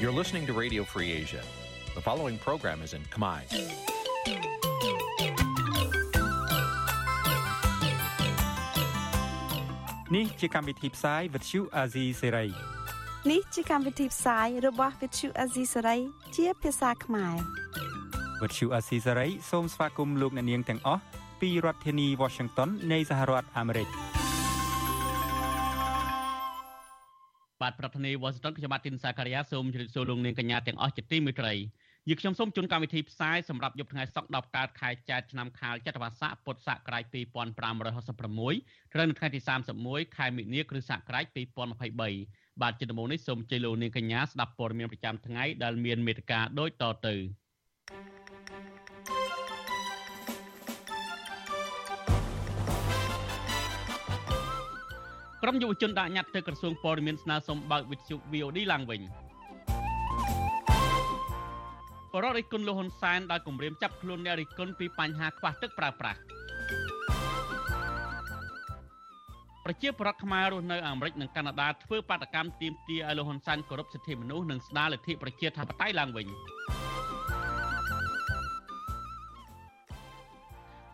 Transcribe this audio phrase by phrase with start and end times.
[0.00, 1.42] You're listening to Radio Free Asia.
[1.94, 3.40] The following program is in Khmer.
[10.10, 12.50] Nǐ chi càm bi tiệp xáy vệt chiu a zì sê ray
[13.30, 16.00] នេះជាកម្មវិធីផ្សាយរបស់ Vithu Azisari
[16.36, 17.36] ជាភាសាខ្មែរ
[18.40, 21.02] វត្តឈូអាស៊ីសេរីសូមស្វាគមន៍លោកអ្នកនាងទាំងអស់
[21.40, 23.88] ពីរដ្ឋធានី Washington នៃសហរដ្ឋអាមេរិក
[27.69, 31.53] បាទប្រធានាធិបតី Washington ខ្ញុំបាទទីនសាការីយ៉ាសូមជម្រាបសួរលោកនាងកញ្ញាទាំងអស់ជាទីមេត្រី
[32.09, 39.39] យើខ្ញុំសូមជូនកម្មវិធីផ្សាយសម្រាប់យប់ថ្ងៃសុក្រ10កើតខែចែកឆ្នាំខាលចត្វាស័កពុទ្ធសករាជ2566ត្រូវនៅថ្ងៃទី
[39.77, 41.25] 31ខែមិនិនាគ្រិស្តសករាជ
[41.93, 47.15] 2023បាទជាដំបូងនេះសូមជ័យលោកនាងកញ្ញាស្ដាប់ព័ត៌មានប្រចាំថ្ងៃដែលមានមេត្តាដូចតទៅ
[55.43, 59.01] ក្រុមយុវជនដាក់ញត្តិទៅក្រសួងព័ត៌មានស្នើសុំបើកវិទ្យុ VOD ឡើងវិញ
[62.13, 66.19] បរិរិគុណលោកហ៊ុនសែនដោយគម្រាមចាប់ខ្លួនអ្នករិគុណពីបញ្ហាខ្វះទឹកប្រើប្រាស់
[69.65, 76.27] ប្រជាពលរដ្ឋខ្មែររស់នៅអាមេរិកនិងកាណាដាធ្វើបាតកម្មទាមទារឲ្យលោកហ៊ុនសែនគោរពសិទ្ធិមនុស្សនិងស្ដារលទ្ធិប្រជាធិបតេយ្យឡើងវិញ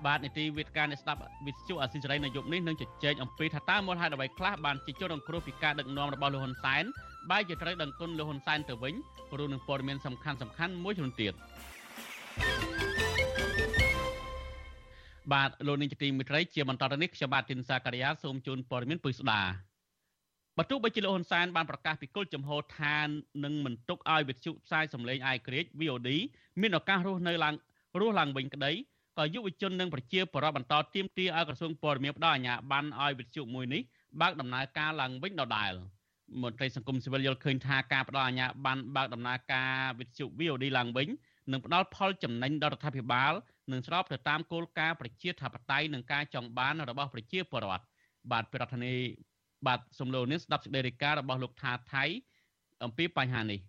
[0.06, 6.84] បាទនីតិវិទ្យាអ្នកស្ដាប់វិទ្យុអាស៊ីសេរីនៅយប់នេះនឹងជជែកអំពីថាតើមូលហេតុអ្វីខ្លះបានជាជនរងគ្រោះពីការដឹកនាំរបស់លោកហ៊ុនសែន
[7.32, 8.94] បែរជាត្រូវដឹងគុណលោកហ៊ុនសែនទៅវិញ
[9.38, 11.34] រួមនឹងព័ត៌មានសំខាន់សំខាន់មួយចំនួនទៀត
[15.34, 19.42] បាទលោកនាងជាទីមេត្រីជាបន្តទៅនេះខ្ញុំបាទទីនសាការីយ៉ាសូមជូនព័ត៌មានពុស្ដា
[20.58, 23.08] បទបើជាលោកហ៊ុនសែនបានប្រកាសពីគោលចំហឋាន
[23.44, 26.10] នឹងមិនទុកឲ្យវិទ្យុផ្សាយសម្លេងអាយក្រិច VOD
[26.62, 27.56] មានឱកាសរស់នៅឡើង
[28.00, 28.86] រស់ឡើងវិញក្តីក៏
[29.34, 33.82] យុវជននិងប្រជាពលរដ្ឋបន្តទាមទារឲ្យក្រសួងព័ត៌មានផ្ដល់អាជ្ញាប័ណ្ណឲ្យវិទ្យុមួយនេះ
[34.22, 35.74] បើកដំណើរការឡើងវិញដដែល
[36.42, 41.08] មន្ត្រីសង្គមស៊ីវិលយល់ឃើញថាការផ្ដល់អាជ្ញាប័ណ្ណបើកដំណើរការវិទ្យុ VOD ឡើងវិញ
[41.52, 43.34] នឹងផ្ដល់ផលចំណេញដល់រដ្ឋាភិបាល
[43.72, 47.86] និងស្របទៅតាមគោលការណ៍ប្រជាធិបតេយ្យនិងការចង់បានរបស់ប្រជាពលរដ្ឋ
[48.32, 49.36] បាទប្រធានាធិបតី
[49.68, 52.04] បាទសំឡូននេះស្ដាប់សេចក្តីរាយការណ៍របស់លោកថាថៃ
[52.84, 53.60] អំពីបញ្ហានេះ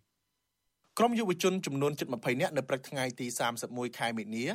[0.98, 3.26] ក្រុមយុវជនចំនួនជិត20នាក់នៅព្រឹកថ្ងៃទី
[3.62, 4.46] 31ខែមិនិនា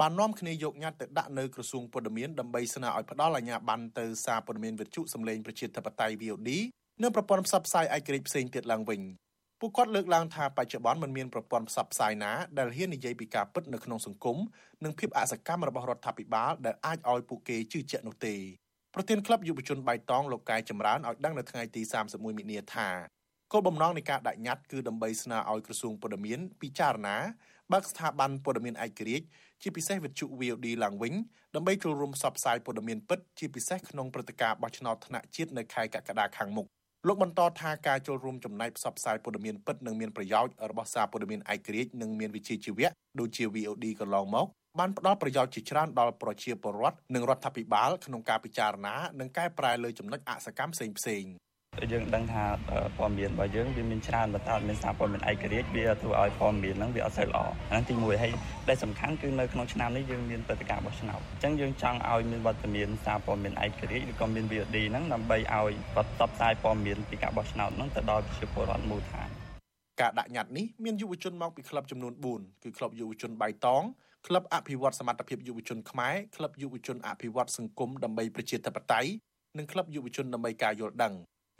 [0.00, 6.50] បាននាំគ្នាយកញត្តិទៅដាក់នៅក្រសួងព័ត៌មានដើម្បីស្នើឲ្យផ្ដល់អាជ្ញាប័ណ្ណទៅសារព័ត៌មានវិទ្យុសម្លេងប្រជាធិបតេយ្យ VOD
[7.02, 9.00] និងប្រព័ន្ធផ្សព្វផ្សាយឯករាជ្យផ្សេងទៀតឡើងវិញ
[9.60, 14.36] ពួកគាត់លើកឡើងថាបច្ចុប្បន្នមិនមានប្រព័ន្ធផ្សព្វផ្សាយណាដែលហ៊ាននិយាយពីការពិតនៅក្នុងសង្គម
[14.84, 18.34] និងភាពអសកម្មរបស់រដ្ឋាភិបាលដែលអាចឲ្យពួកគេជឿជាក់នោះទេ
[18.94, 22.88] ប្រធានក្លឹបយុវជនបៃតងលោកកែចម្រើនឲ្យដឹងនៅថ្ងៃទី31មិនិនាថា
[23.52, 27.16] គោលបំណងនៃការដាក់ញត្តិគឺដើម្បីស្នើឲ្យក្រសួងព័ត៌មានពិចារណា
[27.72, 29.26] បើកស្ថាប័នព័ត៌មានឯករាជ្យ
[29.62, 31.14] ជាពិសេសវិទ្យុ VOD ឡើងវិញ
[31.54, 36.66] ដើម្បីចូលរួមផ្សព្វផ្សាយព័ត៌មានពិតជាពិសេសក្នុងព្រឹត្តិការណ៍បោះឆ្នោតថ្នាក់ជាតិនៅខែកក្កដាខាងមុខ
[37.06, 42.88] លោកបន្តថាការចូលរួមចំណែកផ្សព្វផ្សាយព័ត៌មានពិតនឹងមានប្រយោជន៍របស់សារព័ត៌មានឯករាជ្យនិងមានវិជ្ជាជីវៈ
[43.20, 44.46] ដូចជា VOD កន្លងមក
[44.78, 51.47] បានផ្ដល់ប្រយោជន៍ជាច្រើនដល់ប្រជាពលរដ្ឋនិងរដ្ឋាភិបាលក្នុងការពិចារណានិងកែប្រែលើចំណុចអសកម្មផ្សេងៗ
[51.92, 52.44] យើងដឹងថា
[52.96, 57.40] ព័ត៌មានរបស់យើងវាមានច្រើនបន្តអត់មានសារព័ត៌មានឯករាជ្យវាធ្វើឲ្យព័ត៌មានហ្នឹងវាអត់សូវល្អ
[57.70, 58.32] ហ្នឹងទី1ហើយ
[58.68, 69.28] ដែលសំខាន់គឺនៅក្នុងឆ្នាំនេះយើងមានព្រឹត្តិការណ៍បោះឆ្នោតអញ្ចឹងយើងចង់ឲ្យមានវត្តមានសារព័ត៌មានឯករាជ្យឬក៏មាន VOD ហ្នឹងដើម្បីឲ្យគាត់ផ្សព្វផ្សាយព័ត៌មានពីការបោះឆ្នោតហ្នឹងទៅដល់ប្រជាពលរដ្ឋមូលដ្ឋាន
[70.00, 73.82] ការដាក់ញត្តិនេះមានយុវជនមកពីក្លឹបចំនួន4គឺក្លឹបយុវជនបៃតង
[74.26, 79.10] ក្លឹបអភិវឌ្ឍសមត្ថភាពយុវជនខ្មែរក្លឹបយុវជនអភិវឌ្ឍសង្គមដើម្បីប្រជាធិបតេយ្យ
[79.58, 81.14] និងក្លឹបយុវជនដើម្បីការយល់ដឹង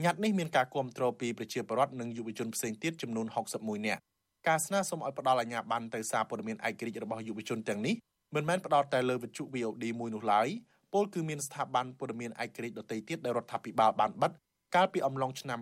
[0.05, 3.27] ញត្តិនេះមានការគ្រប់គ្រងពីប្រជាពលរដ្ឋនិងយុវជនផ្សេងទៀតចំនួន
[3.57, 4.01] 61នាក់
[4.49, 7.95] ការស្នើសុំឲ្យផ្ដល់អាជ្ញាប័ណ្ណទៅសារព័ត៌មានឯករាជ្យរបស់យុវជនទាំងនេះ
[8.35, 10.49] មិនមែនផ្ដោតតែលើវិទ្យុ VOD មួយនោះឡើយ
[10.93, 14.33] ពលគឺមានស្ថាប័នព័ត៌មានឯករាជ្យដទៃទៀតដែលរដ្ឋាភិបាលបានបិទ
[14.75, 15.61] កាលពីអំឡុងឆ្នាំ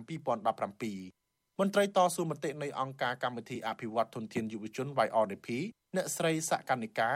[0.63, 5.47] 2017មន្ត្រីតស៊ូមតិនៃអង្គការកម្មវិធីអភិវឌ្ឍធនធានយុវជន YRDP
[5.95, 7.11] អ្នកស្រីសកនិកា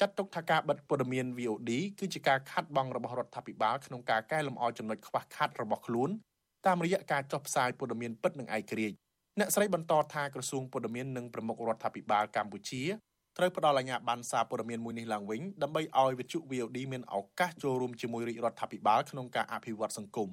[0.00, 6.10] ចាត់ទុកថាការបិទព័ត៌មាន VOD គឺជាការខាត់បងរបស់រដ្ឋាភិបាលក្នុងការកែលម្អចំណុចខ្វះខាតរបស់ខ្លួន
[6.66, 8.96] តាមរយៈការចុះផ្សាយព័ត៌មានពិតនិងឯករាជ្យ
[9.38, 12.82] អ្នកស្រីបន្តថាក្រសួងព័ត៌មាននិងប្រមុខរដ្ឋាភិបាលកម្ពុជា
[13.38, 20.28] ត្រូវផ្ដល់អាជ្ញាប័ណ្ណសារព័ត៌មានមួយនេះឡើងវិញដើម្បីឲ្យវិទ្យុ VOD មានឱកាសចូលរួមជាមួយរាជរដ្ឋាភិបាលក្នុងការអភិវឌ្ឍសង្គម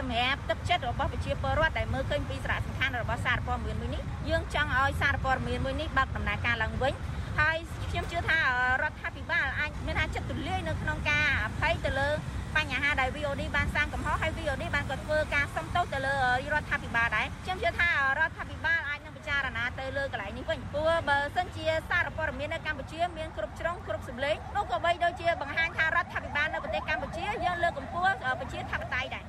[0.00, 6.94] សម្រាប់ទឹកចិត្តរបស់ប្រជាពលរដ្ឋដែលមើលឃើញពីសារៈសំខាន់របស់សារព័ត៌មានមួយនេះយើងចង់ឲ្យសារព័ត៌មានមួយនេះបើកដំណើរការឡើងវិញ
[7.40, 7.56] ហើយ
[7.90, 8.38] ខ្ញុំជឿថា
[8.82, 12.08] រដ្ឋាភិបាលអាចមានថាចិត្តទូលាយនៅក្នុងការអភ័យទៅលើ
[12.56, 16.14] បញ្ហាដែល VOD បានសាងកំហុសហើយ VOD បានក៏ធ្វើការសុំទោសទៅលើ
[16.52, 17.88] រដ្ឋាភិបាលដែរខ្ញុំជឿថា
[18.18, 29.24] រដ្ឋាភិបាលអាចនឹងពិចារណាទៅលើកន្លែងនេះវិញព្រោះបើសិនជាសារព័ត៌មាននៅកម្ពុជាមានគ្រប់ជ្រុងគ្រប់សម្លេងនោះក៏បីដូចជាបង្ហាញថារដ្ឋាភិបាលនៅប្រទេសកម្ពុជាយើងលើកកម្ពស់ប្រជាធិបតេយ្យដែរ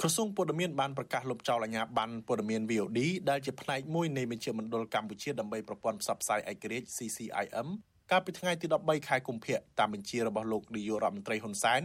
[0.00, 3.00] ក្រសួងព័ត៌មានបានប្រកាសលុបចោលអាជ្ញាប័ណ្ណព័ត៌មាន VOD
[3.30, 7.68] ដែលជាផ្នែកមួយនៃមជ្ឈមណ្ឌលកម្ពុជាដើម្បីប្រព័ន្ធផ្សព្វផ្សាយឯករាជ្យ CCIM
[8.10, 11.82] កាលពីថ្ងៃទី13ខែកុម្ភៈតាមបញ្ជារបស់លោកនាយករដ្ឋមន្ត្រីហ៊ុនសែន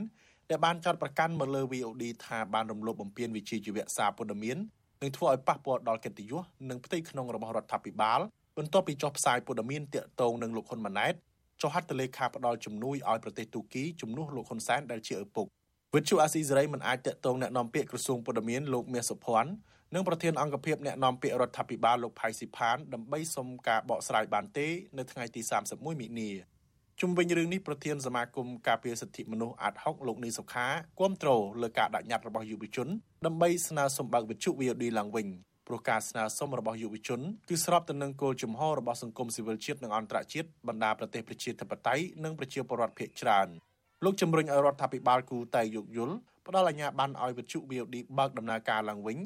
[0.50, 4.56] ដែលបានចាត់ប្រកាន់មកលើ VOD ថាបានរំលោភបំពានវិជ្ជាជីវៈសារព័ត៌មាន
[5.02, 8.20] និងធ្វើឲ្យប៉ះពាល់ដល់កិត្តិយសនិងផ្ទៃក្នុងរបស់រដ្ឋាភិបាល
[8.58, 11.14] បន្ទាប់ពីចុះផ្សាយព័ត៌មានតាក់ទងនឹងលោកហ៊ុនម៉ាណែត
[11.60, 15.46] ចុះហត្ថលេខាផ្ដល់ជំនួយឲ្យប្រទេសទូគីជំនួសលោកហ៊ុនសែនដែលជាឪពុក
[15.94, 19.50] វិទ្យុអាស៊ីសេរីមិនអាចតាក់ទងแนะនាំពាក្យក្រសួងព័ត៌មានលោកមាសសុភ័ណ្ឌ
[19.94, 24.68] និងប្រធានអង្គភិបអ្នកនាំពាក្យរដ្ឋាភិបាលលោកផៃស៊ីផានដើម្បីសុំការបកស្រាយបានទេ
[24.98, 26.30] នៅថ្ងៃទី31មិនិនា
[27.01, 30.67] ជុំវិញរឿងនេះប្រធានសមាគមការពារសិទ្ធិមនុស្សអាត់ហុកលោកនីសុខា
[30.99, 31.29] គាំទ្រ
[31.61, 32.87] លើការដាក់ញត្តិរបស់យុវជន
[33.25, 35.27] ដើម្បីស្នើសុំបើកវិទ្យុ VOD ឡើងវិញ
[35.67, 43.47] ព្រោះការស្នើសុំរបស់យុវជនគឺស្របទៅនឹងគោលជំហររបស់សង្គមស៊ីវិលជាតិនិងអន្តរជាតិបណ្ដាប្រទេសប្រជាធិបតេយ្យនិងប្រជាពលរដ្ឋភាគច្រើន
[44.03, 46.15] លោកជំរុញឲ្យរដ្ឋាភិបាលគូតែយោគយល់
[46.47, 49.17] ផ្ដល់អាជ្ញាប័ណ្ណឲ្យវិទ្យុ VOD បើកដំណើរការឡើងវិញ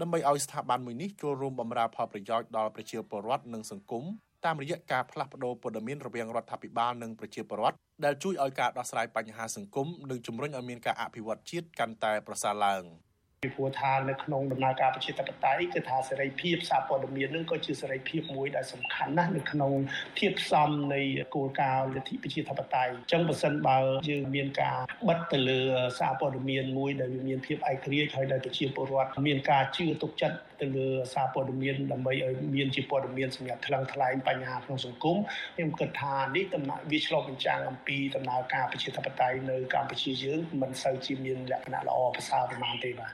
[0.00, 4.04] ដើម្បីឲ្យស្ថាប័នមួយនេះចូលរួមបម្រើផលប្រយោជន៍ដល់ប្រជាពលរដ្ឋនិងសង្គម
[4.44, 12.82] តាមរយៈការផ្លាស់ប្តូរព័ត៌មានរវាងរដ្ឋាភិបាលនិងប្រជាពលរដ្ឋដែលជួយឲ្យការដោះស្រាយបញ្ហាសង្គមនិងជំរុញឲ្យមានការអភិវឌ្ឍជាតិកាន់តែប្រសើរឡើង។
[13.44, 19.72] ពីព្រោះថានៅក្នុងដំណើរការប្រជាធិបតេយ្យគឺថាសេរីភាពសារព័ត៌មាននឹងក៏ជាសេរីភាពមួយដែលសំខាន់ណាស់នៅក្នុង
[20.18, 21.00] ធាតុផ្សំនៃ
[21.34, 23.78] គោលការណ៍លទ្ធិប្រជាធិបតេយ្យអញ្ចឹងបើសិនបើ
[24.10, 24.76] យើងមានការ
[25.08, 25.60] បិទទៅលើ
[25.98, 35.16] សារព័ត៌មានមួយដែលវាមានភាពឯករាជ្យហើយដែលប្រជាពលរដ្ឋមានការជឿទុកចិត្ត ទៅលើសារព័ត៌មានដើម្បីឲ្យមានជាព័ត៌មានសម្រាប់ថ្លឹងថ្លែងបញ្ហាក្នុងសង្គម
[35.56, 43.12] ខ្ញុំគិតថានេះដំណើរវាឆ្លុះបញ្ចាំងអំពីដំណើរការប្រជាធិបតេយ្យនៅកម្ពុជាយើងមិនសូវជាមានលក្ខណៈល្អប្រសើរប្រមាណទេបាទ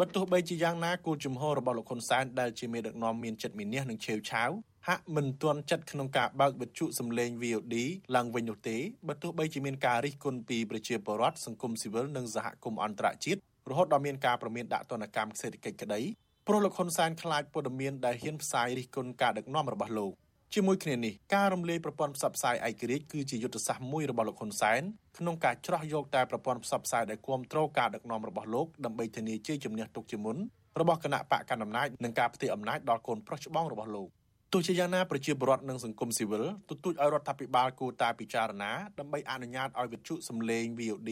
[0.00, 4.50] បើទោះបីជាយ៉ាងណាគោលជំហររបស់លោកហ៊ុនសែនដែលជាមេដឹកនាំមានចិត្តមានះនិងឆេវឆាវ
[4.88, 7.74] ហាក់មិនទាន់ចិត្តក្នុងការបើកវិទ្យុសំឡេង VOD
[8.16, 8.76] ឡើងវិញនោះទេ
[9.08, 13.40] បើទោះបីជាមានការរិះគន់ពីប្រជាពលរដ្ឋសង្គមស៊ីវិលនិងសហគមន៍អន្តរជាតិ
[13.70, 16.00] រហូតដល់មានការប្រមានដាក់ទណ្ឌកម្មសេដ្ឋកិច្ចក្តី
[16.48, 20.12] ព្រោះលោកហ៊ុនសែនខ្លាចព័ត៌មានដែលហ៊ានផ្សាយរិះគន់ការដឹកនាំរបស់លោក
[20.54, 24.82] ជាមួយគ្នានេះការរំលាយប្រព័ន្ធផ្សព្វផ្សាយឯករាជ្យគឺជាយុទ្ធសាស្ត្រមួយរបស់លោកហ៊ុនសែន
[25.18, 30.36] ក្នុងការច្រោះយកតែប្រព័ន្ធផ្សព្វផ្សាយដែលគ្រប់គ្រងការដឹកនាំរបស់លោកដើម្បីធានាជ័យជំនះទុកជាមុន
[30.80, 34.08] របស់គណៈបកកណ្ដាលអំណាចនិងការផ្ទេរអំណាចដល់កូនប្រុសច្បងរបស់លោក
[34.52, 41.10] ទោះជាយ៉ាងណាប្រជាពលរដ្ឋនិងសង្គមស៊ីវិលទទូចឲ្យរដ្ឋាភិបាលគួរតែពិចារណាដើម្បីអនុញ្ញាតឲ្យវិទ្យុសំឡេង VOD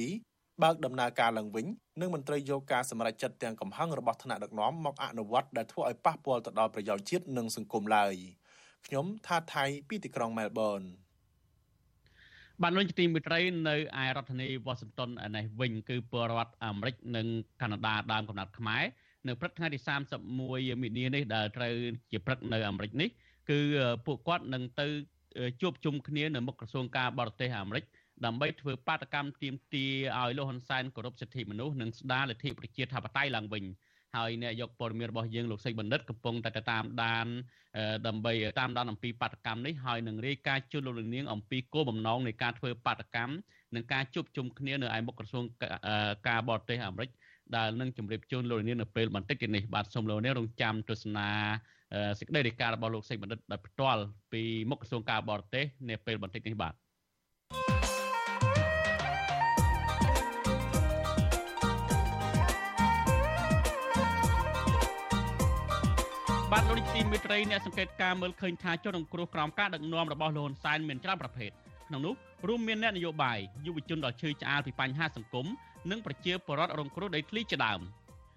[0.62, 1.66] បើកដំណើរការឡើងវិញ
[2.00, 8.14] និងមន្ត្រីយកការសម្រេចចិត្តទាំងកំហឹងរបស់ថ្នាក់ដឹកនាំមកអនុវត្តដែលធ្វើឲ្យប៉ះពាល់ទៅដល់ប្រយោជន៍ជាតិនិងសង្គមឡើយ។
[8.86, 10.80] ខ្ញុំថាថៃពីទីក្រុងមែលប៊ន
[12.62, 17.26] បានលោកទីមិត្តរីនៅឯរដ្ឋធានីវ៉ាស៊ីនតោននេះវិញគឺពលរដ្ឋអាមេរិកនិង
[17.60, 18.82] កាណាដាដើមកំណត់ខ្មែរ
[19.26, 19.78] នៅព្រឹកថ្ងៃទី
[20.26, 21.74] 31មីនានេះដែលត្រូវ
[22.10, 23.08] ជាព្រឹកនៅអាមេរិកនេះ
[23.50, 23.60] គឺ
[24.06, 24.86] ពួកគាត់នឹងទៅ
[25.60, 27.84] ជួបជុំគ្នានៅមុខក្រសួងការបរទេសអាមេរិក
[28.24, 33.64] ដើម្បីធ្វើបាតកម្មទាមទារឲ្យលោកហ៊ុនសែនគោរពសិទ្ធិមនុស្សនិងស្ដារលទ្ធិប្រជាធិបតេយ្យឡើងវិញ។
[34.16, 37.26] ហើយអ្នកយកព័ត៌មានរបស់យើងលោកសេចបណ្ឌិតកំពុងតែតាមដាន
[38.06, 43.32] ដើម្បីតាមដានអំពីបាតកម្មនេះហើយនឹងរាយការណ៍ជូនលោកនាងអំពីគោលបំណងនៃការធ្វើបាតកម្ម
[43.74, 45.44] និងការជួបជុំគ្នានៅឯមុខក្រសួង
[46.28, 47.10] ការបរទេសអាមេរិក
[47.56, 51.28] ដែលនឹងជម្រាបជូនលោកនាងនៅពេលបន្តិចទៀតនេះបាទសូមលោកនាងរងចាំទស្សនា
[52.18, 54.02] សេចក្តីរាយការណ៍របស់លោកសេចបណ្ឌិតដោយផ្ទាល់
[54.32, 56.74] ពីមុខក្រសួងការបរទេសនាពេលបន្តិចនេះបាទ
[67.00, 71.50] ទលោកទីមេត្រីអ្នកសង្កេតការមើលឃើញថាជនរងគ្រោះក្រោមការដឹកនាំរបស់លោកហ៊ុនសែនមានច្រើនប្រភេទ
[71.88, 72.14] ក្នុងនោះ
[72.48, 75.46] រួមមានអ្នកនយោបាយយុវជនដ៏ឈឺឆ្អាលពីបញ្ហាសង្គម
[75.90, 77.80] និងប្រជាពលរដ្ឋរងគ្រោះដីធ្លីជាដើម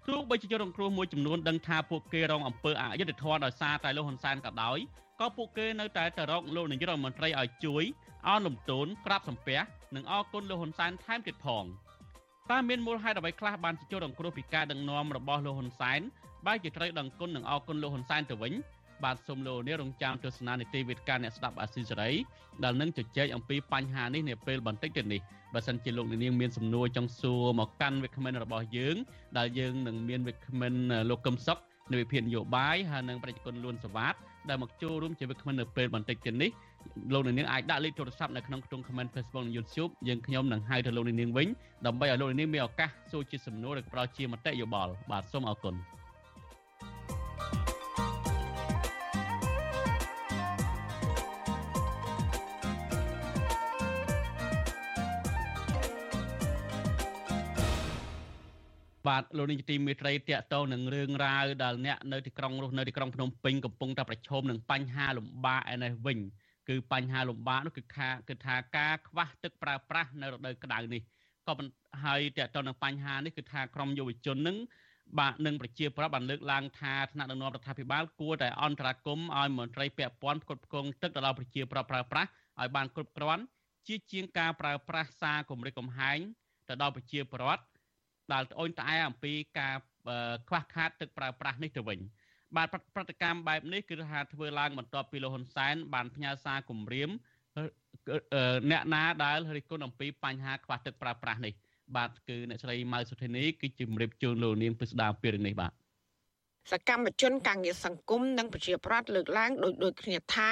[0.08, 4.78] ទោះបីជាជនរងគ្រោះមួយចំនួនដឹងថាពួកគេរងអំពើអយុត្តិធម៌ដោយសារតែលោកហ៊ុនសែនក៏ដោយ
[5.20, 7.84] ក៏ពួកគេនៅតែទៅរកលោកនាយករដ្ឋមន្ត្រីឲ្យជួយ
[8.28, 9.58] អនលំទោនក្រាបសំពះ
[9.94, 11.64] និងអរគុណលោកហ៊ុនសែនថែមទៀតផង
[12.50, 16.00] តើមានមូលហេតុអ្វីខ្លះបានជាជនរងគ្រោះពីការដឹកនាំរបស់លោកហ៊ុនសែន
[16.46, 18.52] បែរជាត្រូវដឹងគុណនិងអរគុណលោកហ៊ុនសែនទៅវិញ
[19.04, 22.10] បាទសូមលោកនេះរងចាំទស្សនានីតិវិទ្យាអ្នកស្ដាប់អាស៊ីសេរី
[22.64, 25.20] ដែលនឹងជជែកអំពីបញ្ហានេះនាពេលបន្តិចទៀតនេះ
[25.54, 28.96] បើសិនជាលោកនាងមានសំណួរចង់សួរមកកាន់វិក្កាមិនរបស់យើង
[29.38, 30.74] ដែលយើងនឹងមានវិក្កាមិន
[31.10, 31.58] លោកកឹមសុខ
[31.92, 34.14] នៅវិភាគនយោបាយហើយនិងប្រជាជនលួនសវ៉ាត
[34.48, 36.50] ដែលមកចូលរួមជាវិក្កាមិននៅពេលបន្តិចទៀតនេះ
[37.12, 41.48] លោកនាងអាចដាក់លេខទូរស័ព្ទនៅក្នុងខ្ទង់ comment Facebook និង YouTube យើងខ្ញុំនឹងហៅទៅលោកនាងវិញ
[41.86, 45.74] ដើម្បីឲ្យលោកនាងមានឱកាសសួរជាសំណួរឬក៏ផ្ដល់ជាមតិយោបល់បាទសូមអរគុណ
[59.06, 66.18] បាទលោកនាយកទីមេត្រីតកតងនឹងរឿងរ៉ាវដែលអ្នកនៅទីក្រុងរស់នៅទីក្រុងភ្នំពេញកំពុងតែប្រឈមនឹងបញ្ហាលំបាកឯនេះវិញ
[66.68, 71.02] គឺបញ្ហាលំបាកនោះគឺថាគឺថាការខ្វះទឹកប្រើប្រាស់នៅរដូវក្តៅនេះ
[71.48, 71.54] ក៏
[72.04, 74.56] ហើយតកតងនឹងបញ្ហានេះគឺថាក្រមយុវជននឹង
[75.18, 82.28] បាទនឹងប្រជាប្រដ្ឋបានលើកឡើងថាថ្នាក់ដឹកនាំរដ្ឋាភិបាលគួរតែអន្តរាគមន៍ឲ្យមន្ត្រីពាក់ព័ន្ធផ្គត់ផ្គង់ទឹកទៅដល់ប្រជាប្រដ្ឋប្រើប្រាស់
[82.60, 83.42] ឲ្យបានគ្រប់គ្រាន់
[83.86, 86.18] ជាជាងការប្រើប្រាស់សារគម្រិតកំហែង
[86.68, 87.62] ទៅដល់ប្រជាពលរដ្ឋ
[88.32, 89.74] ដែលត្អូញត្អែអំពីការ
[90.48, 91.98] ខ្វះខាតទឹកប្រើប្រាស់នេះទៅវិញ
[92.56, 97.10] បាទប្រតិកម្មបែបនេះគឺថាធ្វើឡើងបន្ទាប់ពីលោកហ៊ុនសែនបានផ្ញើសារគម្រាម
[98.70, 101.52] អ្នកណាដែលរិះគន់អំពីបញ្ហាខ្វះទឹកប្រើប្រាស់នេះ
[101.96, 105.72] បាទគឺអ្នកស្រីម៉ៅសុធីនីគឺជំរាបជូនលោកនាងពិស្ដាពីរឿងនេះបាទ
[106.70, 110.50] សកម្មជនការងារសង្គមនិងប្រជាប្រដ្ឋលើកឡើងដោយដូចគ្នាថា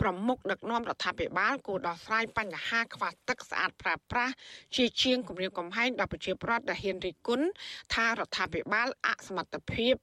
[0.00, 4.34] ប្រមុខដឹកនាំរដ្ឋាភិបាលគួរដោះស្រាយបញ្ហាខ្វះទឹកស្អាតប្រើប្រាស់
[4.76, 7.46] ជាជាងគម្រាមកំហែងដល់ប្រជាប្រដ្ឋដែលហ៊ានរិះគន់
[7.94, 9.94] ថារដ្ឋាភិបាលអសមត្ថភាព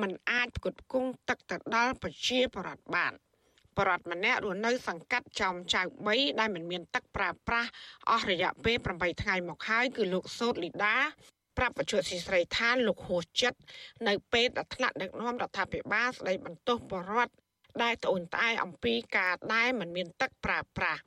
[0.00, 3.14] មិនអាចផ្គត់ផ្គង់ទឹកទៅដល់ប្រជាប្រដ្ឋបាន
[3.78, 7.70] បរដ្ឋម្នាក់រស់នៅសង្កាត់ចំចៅ3ដែលមិនមានទឹកប្រើប្រាស់
[8.10, 10.96] អស់រយៈពេល8ថ្ងៃមកហើយគឺលោកសោតលីដា
[11.60, 13.58] ប្រាប់បច្ចុប្បន្នស៊ីស្រីថាលោកហួសចិត្ត
[14.08, 17.32] នៅពេលដែលថ្នាក់ដឹកនាំរដ្ឋាភិបាលស្ដីបន្ទោសបរដ្ឋ
[17.82, 21.00] ដែលត្អូញត្អែអំពីការដែលមិនមានទឹកប្រើប្រាស់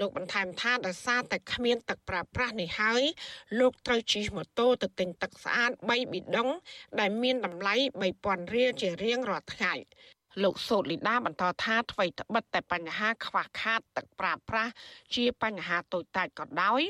[0.00, 3.02] លោកបន្ថែមថាដោយសារតែគ្មានទឹកប្រើប្រាស់នេះហើយ
[3.60, 6.48] លោកត្រូវជិះម៉ូតូទៅទិញទឹកស្អាត3ប៊ីដុង
[7.00, 7.74] ដែលមានតម្លៃ
[8.14, 9.74] 3000រៀលជារៀងរាល់ថ្ងៃ
[10.42, 14.72] លោកសូតលីដាបន្តថាអ្វីត្បិតតែបញ្ហាខ្វះខាតទឹកប្រើប្រាស់
[15.14, 16.80] ជាបញ្ហាតូចតាចក៏ដោយ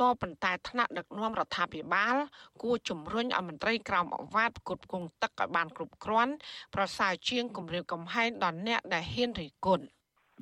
[0.00, 2.16] ក៏ប៉ុន្តែថ្នាក់ដឹកនាំរដ្ឋាភិបាល
[2.62, 6.32] គួរជំរុញឲ្យមន្ត្រីក្រមអវ៉ាតផ្គត់ផ្គង់ទឹកឲ្យបានគ្រប់គ្រាន់
[6.74, 9.84] ប្រសើរជាងគម្រាមកំហែងដល់អ្នកដែលហ៊ានរិះគន់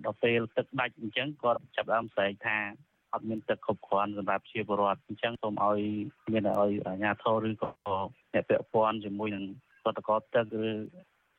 [0.04, 2.56] ដល់ពេលទឹកដាច់អញ្ចឹងគាត់ចាប់ដើមស្រែកថា
[3.14, 5.80] អត់មានទឹកគ្រប់គ្រាន់សម្រាប់ជាពលរដ្ឋអញ្ចឹងសូមឲ្យ
[6.32, 7.70] មានឲ្យអាជ្ញាធរឬក៏
[8.34, 9.44] អ្នកពាក់ព័ន្ធជាមួយនឹង
[9.84, 10.66] រដ្ឋកោទឹកឬ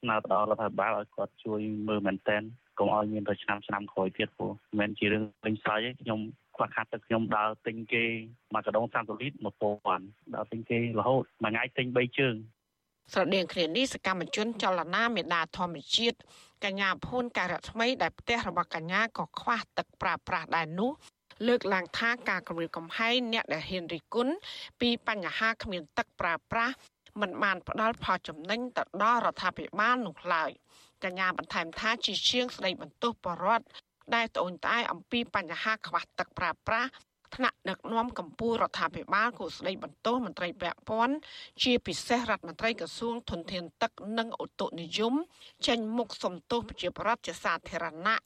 [0.02, 2.42] ស្នើទៅដល់រដ្ឋាភិបាលឲ្យគាត់ជួយមើលមែនតែន
[2.78, 6.20] កុំឲ្យមានទៅឆ្នាំឆ្នាំក្រោយទៀតព្រោះមិនមែនជារឿងពេញស្រ័យទេខ្ញុំ
[6.60, 8.06] ខ្វះខាតទឹកខ្ញុំដើរទិញគេ
[8.54, 9.38] មួយកដុង30លីត្រ
[9.86, 12.36] 1000ដើរទិញគេរហូតមួយថ្ងៃទិញ3ជើង
[13.14, 16.18] ស្រដៀងគ្នានេះសកម្មជនចលនាមេដាធម្មជាតិ
[16.66, 20.92] កញ្ញាភូនការថ្មីដែលផ្ទះរបស់កញ្ញាក៏ខ្វះទឹកប្រើប្រាស់ដែរនោះ
[21.48, 24.34] លើកឡើងថាការគម្រាមកំហែងអ្នកដែលហ៊ានរិះគន់
[24.82, 26.76] ពីបញ្ហាគ្មានទឹកប្រើប្រាស់
[27.22, 30.50] មិនបានផ្ដល់ផលចំណេញទៅដល់រដ្ឋាភិបាលនោះឡើយ
[31.04, 33.66] កញ្ញាបន្ថែមថាជាជាងស្ដីបន្ទោសបរដ្ឋ
[34.16, 36.90] ដែលត្អូញត្អែអំពីបញ្ហាខ្វះទឹកប្រើប្រាស់
[37.36, 41.16] ថ្នាក់ដឹកនាំកម្ពុជារដ្ឋាភិបាលគូស្ដីបន្ទោសមន្ត្រីពាក់ព័ន្ធ
[41.64, 45.14] ជាពិសេសរដ្ឋមន្ត្រីក្រសួងធនធានទឹកនិងឧតុនិយម
[45.68, 48.20] ចេញមុខសំទោសប្រជាប្រដ្ឋជាសាធារណៈ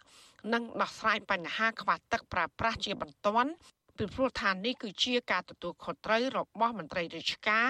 [0.54, 3.52] និងដោះស្រាយបញ្ហាខ្វះទឹកប្រើប្រាស់ជាបន្ទាន់
[3.98, 7.68] ពីព្រោះថានេះគឺជាការទទួលខុសត្រូវរបស់មន្ត្រីរាជការ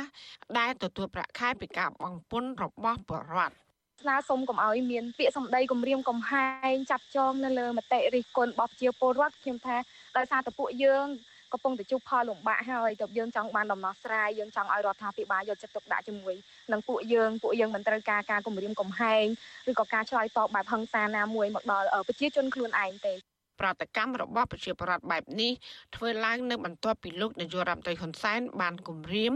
[0.57, 3.62] ដែលទទួលប្រាក់ខែពីការបង់ពន្ធរបស់បរដ្ឋ
[4.03, 9.77] ស្នើសុំកុំឲ្យមានពាក្យសម្ដីគំរាមកំហែងចាប់ចងនៅលើមតិរិះគន់របស់ប្រជាពលរដ្ឋខ្ញុំថា
[10.17, 11.07] ដោយសារតែពួកយើង
[11.53, 16.35] កំពុងតែជួបផលលំបាកហើយទើបយើងចង់បានដំណោះស្រាយយើងចង់ឲ្យរដ្ឋាភិបាលយកចិត្តទុកដាក់ជាមួយ
[16.71, 19.25] នឹងពួកយើងពួកយើងមិនត្រូវការការគំរាមកំហែង
[19.69, 23.13] ឬក៏ការឆ្លើយតបបែបហិង្សាណាមួយមកដល់ប្រជាជនខ្លួនឯងទេ
[23.59, 25.51] ប្រតិកម្មរបស់ប្រជាពលរដ្ឋបែបនេះ
[25.95, 29.33] ធ្វើឡើងនៅបន្ទាប់ពីលោកនាយករដ្ឋមន្ត្រីហ៊ុនសែនបានគម្រាម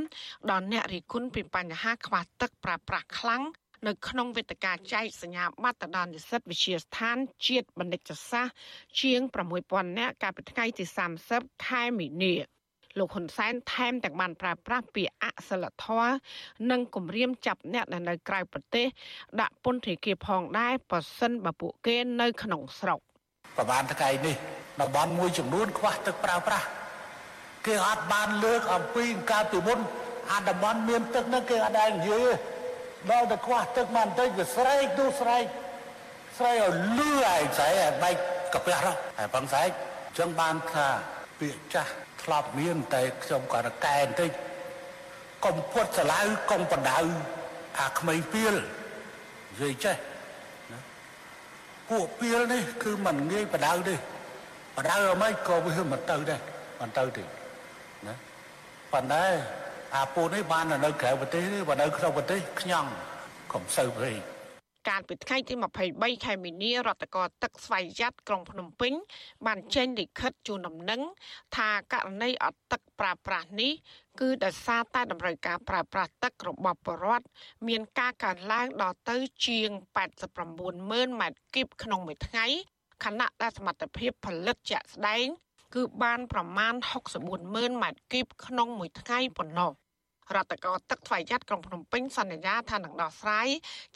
[0.52, 3.44] ដល់អ្នករិះគន់ពីបញ្ហាខ្វះទឹកប្រើប្រាស់ខ្លាំង
[3.86, 7.18] នៅក្នុងវេទិកាចែកសញ្ញាបត្រដល់និស្សិតវិទ្យាស្ថាន
[7.48, 8.56] ជាតិបណ្ឌិតសាស្ត្រ
[9.02, 9.22] ជាង
[9.60, 10.86] 6000នាក់កាលពីថ្ងៃទី
[11.26, 12.36] 30ខែមីនា
[13.00, 16.14] លោកហ៊ុនសែនថែមទាំងបានប្រើប្រាស់ពាក្យអសិលធម៌
[16.72, 18.88] និងគម្រាមចាប់អ្នកដែលនៅក្រៅប្រទេស
[19.42, 23.00] ដាក់ពន្ធនាគារផងដែរបើសិនបើពួកគេនៅក្នុងស្រុក
[23.58, 24.36] ប្រហែលថ្ងៃនេះ
[24.82, 26.68] តំបន់មួយចំនួនខ្វះទឹកប្រើប្រាស់
[27.66, 29.80] គេអត់បានលើកអំពីកាលពីមុន
[30.32, 32.30] អាតំបន់មានទឹកនោះគេអត់ដែលនិយាយ
[33.12, 35.46] ដល់តែខ្វះទឹកមកបន្តិចវាស្រែកទូស្រែក
[36.38, 38.16] ស្រែកឲ្យលឺឯងស្រែកឲ្យបែក
[38.54, 39.70] កាពះនោះហើយបងស្រែក
[40.18, 40.88] ចឹងបានថា
[41.40, 41.92] ពាក្យចាស់
[42.24, 44.32] ធ្លាប់មានតែខ្ញុំក៏រកែបន្តិច
[45.46, 47.00] កុំពុតស្រឡៅកុំបដៅ
[47.80, 49.96] អាក្មេងពីលនិយាយចេះ
[51.90, 53.96] ពួកពីលនេះគឺមិនងាយបដៅទេ
[54.78, 56.40] បដៅអ្មេចក៏វាមិនទៅដែរ
[56.82, 57.24] មិនទៅទេ
[58.08, 58.14] ណា
[58.94, 59.26] ប៉ុន្តែ
[59.96, 62.90] អាពូនេះបាននៅក្រៅប្រទេសទេបើនៅក្នុងប្រទេសខ្ញង់
[63.54, 64.20] កុំសូវពេក
[64.90, 65.54] កាលពីថ្ងៃទី
[65.90, 68.94] 23ខែមីនារដ្ឋកោទឹកស្វ័យយ័តក្រុងភ្នំពេញ
[69.46, 71.02] បានចេញលិខិតជូនដំណឹង
[71.56, 73.72] ថាករណីអត់ទឹកប្រើប្រាស់នេះ
[74.20, 77.26] គឺដោយសារតែតម្រូវការប្រើប្រាស់ទឹករបស់ប្រជាពលរដ្ឋ
[77.68, 79.70] មានការកើនឡើងដល់ទៅជាង
[80.16, 82.46] 89ម៉ឺនម៉ែត្រគីបក្នុងមួយថ្ងៃ
[83.04, 85.28] ខណៈដែលសមត្ថភាពផលិតជាក់ស្ដែង
[85.76, 86.74] គឺបានប្រមាណ
[87.14, 89.72] 64ម៉ឺនម៉ែត្រគីបក្នុងមួយថ្ងៃប៉ុណ្ណោះ
[90.36, 93.48] រដ្ឋកោទឹកថ្វាយយ៉ាត់ក្រុងភ្នំពេញសន្យាថានឹងដោះស្រាយ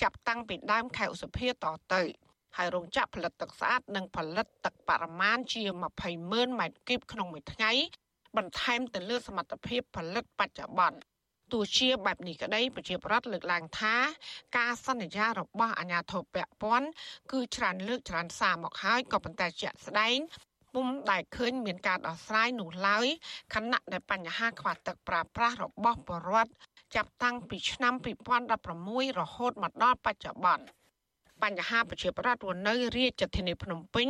[0.02, 1.54] ចាប់តាំងពីដើមខែឧសភាត
[1.94, 2.04] ទៅ
[2.58, 5.62] ហើយរោងចក្រផលិតទឹកស្អាតនិងផលិតទឹកបរិមាណជា
[5.98, 7.72] 20ម៉ឺនម៉ែត្រគីបក្នុងមួយថ្ងៃ
[8.38, 11.00] បន្ថែមទៅលើសមត្ថភាពផលិតបច្ចុប្បន្ន
[11.52, 13.96] ទោះជាបែបនេះក្តីប្រជាប្រដ្ឋលើកឡើងថា
[14.58, 16.88] ការសន្យារបស់អាជ្ញាធរពាក់ព័ន្ធ
[17.32, 20.18] គឺច្រើនលើកច្រើនសារមកហើយក៏ប៉ុន្តែជាក់ស្ដែង
[20.74, 23.06] ពុំដែលឃើញមានការដោះស្រាយនោះឡើយ
[23.54, 26.52] ខណៈដែលបញ្ហាខ្វះទឹកប្រើប្រាស់របស់ប្រជាពលរដ្ឋ
[26.96, 27.94] ចាប់តាំងពីឆ្នាំ
[28.58, 30.66] 2016រហូតមកដល់បច្ចុប្បន្ន
[31.44, 34.08] បញ្ហាប្រជាប្រដ្ឋរស់នៅ រាជធានីភ្នំពេញ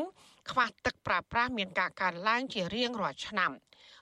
[0.51, 3.51] ខ្វះទឹកប្រើប្រាស់មានការកើនឡើងជារៀងរាល់ឆ្នាំ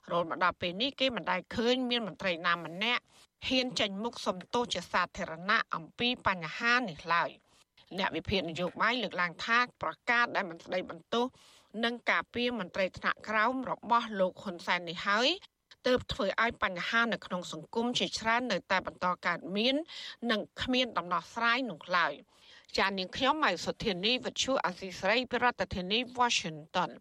[0.10, 3.04] រហូតមកដល់ពេលនេះគេមិនដែលឃើញមានមន្ត្រីណាម្នាក់
[3.48, 7.30] ហ៊ានចេញមុខសំទោសជាសាធារណៈអំពីបញ្ហានេះឡើយ
[7.98, 11.26] អ្នកវិភាគនយោបាយលើកឡើងថាប្រកាសដែលមិនស្ដីបន្ទោស
[11.84, 15.28] និងការពីមន្ត្រីថ្នាក់ក្រោមរបស់លោកហ៊ុនសែននេះហើយ
[15.88, 19.76] ទើបធ្វើឲ្យបញ្ហានៅក្នុងសង្គមជាច្រើននៅតែបន្តកើតមាន
[20.32, 22.14] និងគ្មានដំណោះស្រាយនោះឡើយ
[22.78, 25.46] ចាននាងខ្ញុំម៉ៃសុធានីវិទ្យុអស៊ីសេរីប្រ
[25.76, 26.92] ធានាធិបតី Washington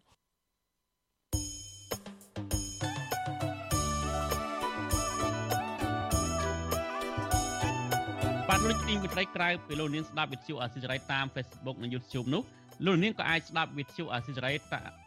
[8.49, 12.43] បាទលោកទីវិទ្យក្រៅពីលោកនាងស្ដាប់វិទ្យុអស៊ីសេរីតាម Facebook និង YouTube នោះ
[12.85, 14.53] លោកនាងក៏អាចស្ដាប់វិទ្យុអស៊ីសេរី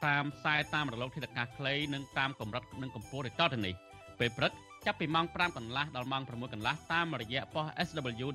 [0.07, 3.75] តាមខ្សែតាមរលកធាតុអាកាសខ្លីនិងតាមកម្រិតនិងកម្ពស់ដូចតទៅនេះ
[4.19, 4.53] ពេលព្រឹក
[4.87, 8.27] ចាប់ពីម៉ោង5កន្លះដល់ម៉ោង6កន្លះតាមរយៈប៉ុស SW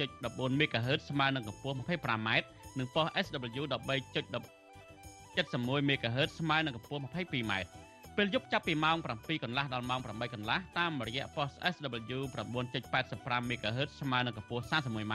[0.00, 2.28] 12.14 MHz ស្មើនឹងកម្ពស់ 25m
[2.78, 7.54] និងប៉ុស SW 13.71 MHz ស្មើនឹងកម្ពស់ 22m
[8.16, 12.18] ពេលយប់ចាប់ពីម៉ោង7កន្លះដល់ម៉ោង8កន្លះតាមរយៈប៉ុស SW
[12.84, 15.14] 9.85 MHz ស្មើនឹងកម្ពស់ 31m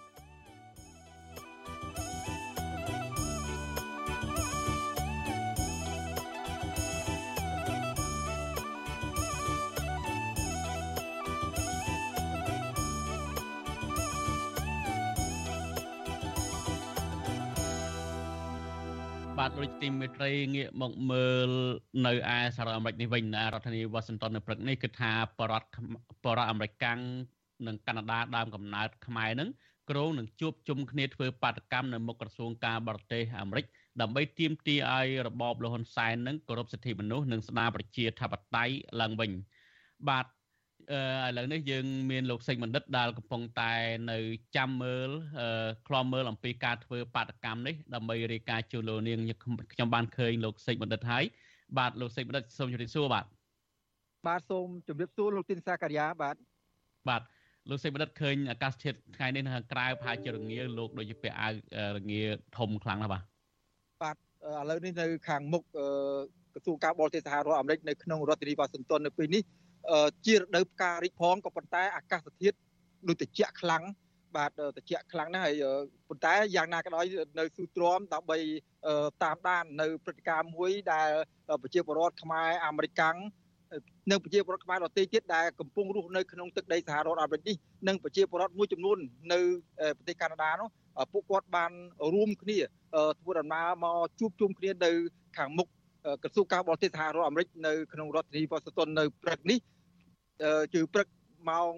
[19.41, 21.51] បាទដូចទីមេត្រីងាកមកមើល
[22.05, 23.23] នៅឯសហរដ្ឋអាមេរិកនេះវិញ
[23.53, 25.67] រដ្ឋធានីវ៉ាស៊ីនតោននៅព្រឹកនេះគឺថាបរដ្ឋ
[26.23, 26.99] បរដ្ឋអាមេរិកកាំង
[27.67, 29.49] និងកាណាដាដើមកំណើតខ្មែរនឹង
[29.89, 33.65] គ្រងនឹងជួបជុំគ្នាធ្វើបាតកម្មនៅមុខក្រសួងការបរទេសអាមេរិក
[34.01, 39.31] ដើម្បីទាមទារឲ្យរបបលហ៊ុនសែននឹងគោរពសិទ្ធិមនុស្សនិងស្ដារប្រជាធិបតេយ្យឡើងវិញ
[40.09, 40.25] បាទ
[40.89, 43.73] ឥឡូវនេះយើងមានលោកសេងបណ្ឌិតដែលកំពុងតែ
[44.11, 44.17] នៅ
[44.55, 45.09] ចាំមើល
[45.87, 49.19] ខ្លំមើលអំពីការធ្វើបាតកម្មនេះដើម្បីរាយការណ៍ជូនលោកនាង
[49.73, 51.23] ខ្ញុំបានឃើញលោកសេងបណ្ឌិតហើយ
[51.77, 53.25] បាទលោកសេងបណ្ឌិតសូមជម្រាបសួរបាទ
[54.27, 56.35] បាទសូមជម្រាបសួរលោកទីនសាការីយ៉ាបាទ
[57.09, 57.21] បាទ
[57.69, 61.53] លោកសេងបណ្ឌិតឃើញអាកាសធាតុថ្ងៃនេះនៅខាងក្រៅប្រហែលជារងាលោកដូចជាពាក់អាវ
[61.97, 62.21] រងា
[62.57, 63.23] ធំខ្លាំងណាស់បាទ
[64.03, 64.19] បាទឥ
[64.69, 69.43] ឡូវនេះនៅខាងមុខក្រសួងការបរទេសសហរដ្ឋអាមេរិកនៅក្នុងរដ្ឋធានីវ៉ាស៊ីនតោននៅពេលនេះ
[70.25, 72.55] ជារដូវផ្ការីកផងក៏ប៉ុន្តែអាកាសធាតុ
[73.07, 73.83] ដូចត្រជាក់ខ្លាំង
[74.35, 75.63] បាទត្រជាក់ខ្លាំងណាស់ហើយ
[76.09, 77.05] ប៉ុន្តែយ៉ាងណាក៏ដោយ
[77.39, 78.37] នៅស៊ូទ្រាំដើម្បី
[79.23, 81.09] តាមដាននៅព្រឹត្តិការណ៍មួយដែល
[81.61, 83.17] ប្រជាពលរដ្ឋខ្មែរអាមេរិកាំង
[84.11, 87.55] និងប្រជាពលរដ្ឋខ្មែរដទៃទៀតដែលកំពុងរស់នៅក្នុងទឹកដីសហរដ្ឋអាមេរិកនេះ
[87.87, 88.97] និងប្រជាពលរដ្ឋមួយចំនួន
[89.33, 89.39] នៅ
[89.97, 90.69] ប្រទេសកាណាដានោះ
[91.13, 91.71] ពួកគាត់បាន
[92.13, 92.57] រួមគ្នា
[93.19, 94.91] ធ្វើដំណើរមកជួបជុំគ្នានៅ
[95.37, 95.67] ខាងមុខ
[96.23, 99.59] ក្រសួងការបរទេសសហរដ្ឋអាមេរិកនៅក្នុងរដ្ឋធានីវ៉ាស៊ីនតោននៅព្រឹកនេះ
[100.73, 101.07] ជឺព្រឹក
[101.49, 101.71] ម៉ោង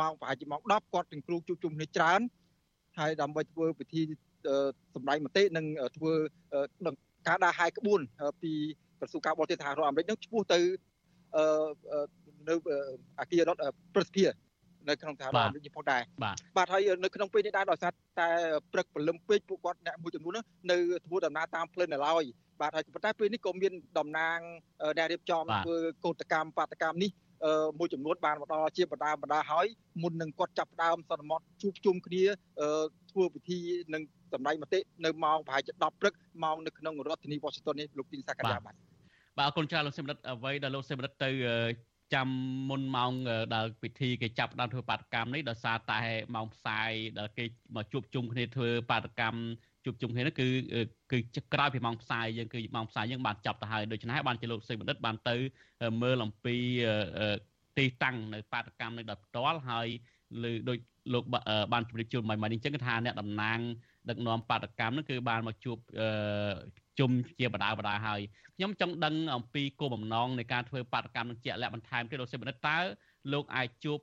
[0.00, 2.20] ម៉ោងប្រហែលជាម៉ោង10គាត់ទាំងគ្រូជួបជុំគ្នាច្រើន
[2.98, 4.02] ហើយដើម្បីធ្វើពិធី
[4.94, 6.12] សម្ដែងមតិនិងធ្វើ
[7.28, 8.00] ការដើរហាយក្បួន
[8.42, 8.52] ពី
[9.00, 10.60] ក្រសួងការបរទេសសហរដ្ឋអាមេរិកនឹងឆ្ពោះទៅ
[12.48, 12.54] នៅ
[13.20, 13.60] អាគាររដ្ឋ
[13.94, 14.34] ប្រសិទ្ធិ
[14.88, 16.02] នៅក្នុងសហរដ្ឋអាមេរិកផងដែរ
[16.56, 18.28] បាទហើយនៅក្នុងពេលនេះដែរដោយសារតែ
[18.72, 20.38] ព្រឹកព្រលឹមពេកពួកគាត់អ្នកមួយចំនួន
[20.70, 20.76] នៅ
[21.06, 22.24] ធ្វើដំណើរតាមផ្លូវនៅឡើយ
[22.60, 24.38] បាទហើយប៉ុន្តែពេលនេះក៏មានតំណាង
[24.98, 27.10] ដែលរៀបចំធ្វើកោតកម្មបាតកម្មនេះ
[27.78, 29.66] មួយចំនួនបានមកដល់ជាបដាបដាហើយ
[30.02, 32.22] មុននឹងគាត់ចាប់ផ្ដើមសន្មត់ជួបជុំគ្នា
[33.10, 33.58] ធ្វើពិធី
[33.94, 38.74] នឹងសម្ដែងមតិនៅម៉ោងប្រហែលជា10ព្រឹកម៉ោងនៅក្នុងរដ្ឋធានី Washington នេះលោកទីនសាករាបាទ
[39.38, 41.30] បាទអរគុណច្រើនលោកសេមរិទ្ធអ្វីដែលលោកសេមរិទ្ធទៅ
[42.14, 42.28] ចាំ
[42.68, 43.12] មុនម៉ោង
[43.54, 46.00] ដែលពិធីគេចាប់ដើមធ្វើបាតកម្មនេះដោយសារតែ
[46.34, 47.44] ម៉ោងផ្សាយដែលគេ
[47.76, 49.38] មកជួបជុំគ្នាធ្វើបាតកម្ម
[49.84, 50.46] ជួបជុំគ្នានោះគឺ
[51.12, 51.18] គឺ
[51.54, 55.36] ក្រោយពីម៉ោងផ្សាយយើងគឺម៉ោងផ្សាយយើងបានចាប់ទៅហើយដូច្នេះបានជាលោកសេបណ្ឌិតបានទៅ
[56.02, 56.56] មើលអំពី
[57.78, 59.88] ទីតាំងនៅបាតកម្មនេះដោយផ្ទាល់ហើយ
[60.50, 60.78] ឬដូច
[61.14, 61.24] លោក
[61.72, 63.58] បានជម្រាបជូនមកមកនេះចឹងគឺថាអ្នកតំណាង
[64.10, 65.78] ដឹកនាំបាតកម្មនោះគឺបានមកជួប
[66.98, 68.20] ជុំជាបដាបដាហើយ
[68.56, 72.78] ខ្ញុំចង់ដឹងអំពីគោលបំណងនៃការធ្វើបាតកម្មនឹងជាក់លាក់បន្ថែមទៀតលោកសេបណ្ឌិតតើ
[73.32, 73.98] លោកអាចជួប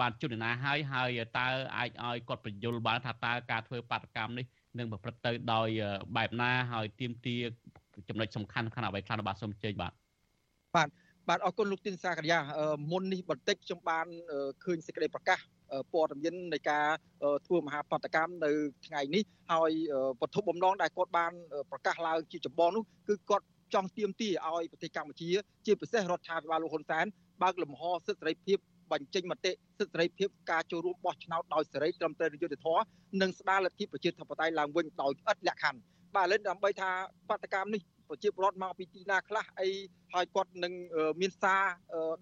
[0.00, 4.46] បានជួបអ្នកណាហើយហើយតើអាចឲ្យគាត់បញ្យល់បានថាតើការធ្វើបាតកម្មនេះ
[4.78, 5.68] នឹងប្រព្រឹត្តទៅដោយ
[6.16, 7.36] បែបណាហើយទៀមទា
[8.08, 9.92] ចំណុចសំខាន់សំខាន់អ្វីខ្លះបាទសូមអញ្ជើញបាទ
[10.76, 10.88] បាទ
[11.28, 12.38] បាទអរគុណលោកទីនសាករិយា
[12.90, 14.06] មុននេះបន្តិចខ្ញុំបាន
[14.64, 15.38] ឃើញសេចក្តីប្រកាស
[15.92, 16.86] ព័ត៌មាននៃការ
[17.46, 18.50] ធ្វើមហាបដកម្មនៅ
[18.86, 19.72] ថ្ងៃនេះហើយ
[20.20, 21.32] វត្ថុបំណងដែលគាត់បាន
[21.70, 25.30] ប្រកាសឡើងជាចម្បងនោះគឺគាត់ចង់ទាមទារឲ្យប្រទេសកម្ពុជា
[25.66, 27.06] ជាពិសេសរដ្ឋាភិបាលលោកហ៊ុនសែន
[27.42, 28.58] បើកលំហសិទ្ធិសេរីភាព
[28.92, 32.82] បញ្ចេញមតិសិទ្ធិសេរីភាពការចូលរួមបោះឆ្នោតដោយសេរីត្រឹមត្រូវយុត្តិធម៌
[33.22, 35.80] និងស្ដារលទ្ធិប្រជាធិបតេយ្យឡើងវិញដោយឥតលក្ខខណ្ឌ
[36.14, 36.90] បាទឥឡូវដើម្បីថា
[37.30, 39.68] បដកម្មនេះប្រជាពលរដ្ឋមកពីទីណាខ្លះអី
[40.14, 40.72] ហើយគាត់នឹង
[41.20, 41.62] មានសារ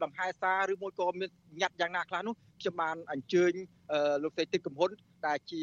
[0.03, 3.53] ដង្ហែសារឬមួយក៏មានញត្តិយ៉ាងណាខ្លះនោះខ្ញុំបានអញ្ជើញ
[4.23, 4.91] លោកស្រីទឹកកំហ៊ុន
[5.27, 5.61] ដែលជា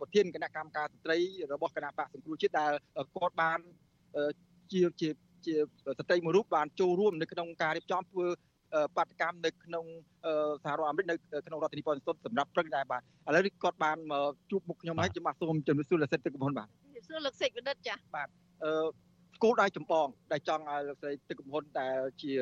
[0.00, 1.18] ប្រធានគណៈកម្មការស្ត្រី
[1.52, 2.72] របស់គណៈបកសង្គ្រោះជាតិដែល
[3.16, 3.58] គាត់បាន
[4.72, 5.08] ជាជា
[5.46, 5.54] ជា
[5.98, 8.26] ស្ត្រីមួយរូបបានចូលរួមនៅក្នុងការរៀបចំធ្វើ
[8.96, 9.84] បាតកម្មនៅក្នុង
[10.64, 18.28] សហរដ្ឋអាមេរិកនៅក្នុងរដ្ឋធានី Washington សម្រាប់ព្រឹកដែរបាទឥឡូវនេះគាត់បានមកជួបមុខខ្ញុំហើយខ្ញុំបាទសូមជម្រាបសួរលោកសិទ្ធិទឹកកំហ៊ុនបាទជម្រាបសួរលោកសេចវិឌិតចាបាទ
[18.64, 18.86] អឺ
[19.42, 22.32] គោលដៅចម្បងដែលចង់ឲ្យលោកស្រីទឹកកំហ៊ុនដែលជា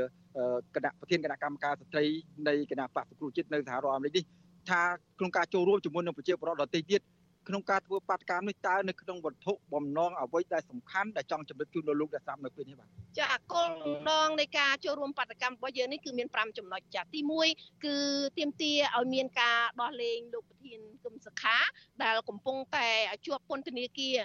[0.75, 2.05] គណៈប្រធានគណៈកម្មការស្ត្រី
[2.49, 4.25] នៃគណៈបកសង្គ្រោះជាតិនៅសហរដ្ឋអាមេរិកនេះ
[4.71, 4.83] ថា
[5.19, 7.01] ក្នុងការចូលរួមជាមួយនឹងប្រជាពលរដ្ឋដទៃទៀត
[7.49, 12.89] ក្នុងការធ្វើបាតកម្មនេះតើនៅក្នុងវត្ថុបំណងអ្វីដែលសំខាន់ដែលចង់ជម្រាបជូនដល់លោកដែលស្ដាប់នៅពេលនេះបាទ
[13.21, 17.21] ចាគោលបំណងនៃការចូលរួមបាតកម្មរបស់យើងនេះគឺមាន5ចំណុចចាទី
[17.53, 17.97] 1គឺ
[18.39, 21.57] ទាមទារឲ្យមានការដោះលែងលោកប្រធានគឹមសខា
[22.03, 22.89] ដែលកំពុងតែ
[23.27, 24.17] ជាប់ពន្ធនាគារ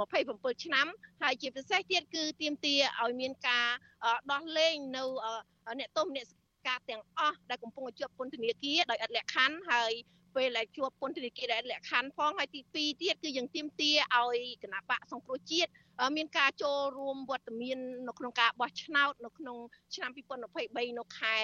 [0.00, 0.86] 27ឆ្នាំ
[1.22, 3.66] ហើយជាពិសេសទៀតគឺទាមទារឲ្យមានការ
[4.32, 5.04] ដោះលែងនៅ
[5.80, 6.26] អ្នកទោសអ្នក
[6.68, 9.92] ការទាំងអស់ដែលកំពុងជាប់ពន្ធនាគារដោយឥតលក្ខខណ្ឌហើយ
[10.36, 15.70] ពេលដែលជាប់ពន្ធនាគារដែលលក្ខខណ្ឌផងហើយទី2ទៀតគឺយើងទាមទារឲ្យគណៈបកសង្គ្រោះជាតិ
[16.16, 19.58] មានការចូលរួមវត្តមាននៅក្នុងការបោះឆ្នោតនៅក្នុង
[19.94, 21.36] ឆ្នាំ2023នៅខែ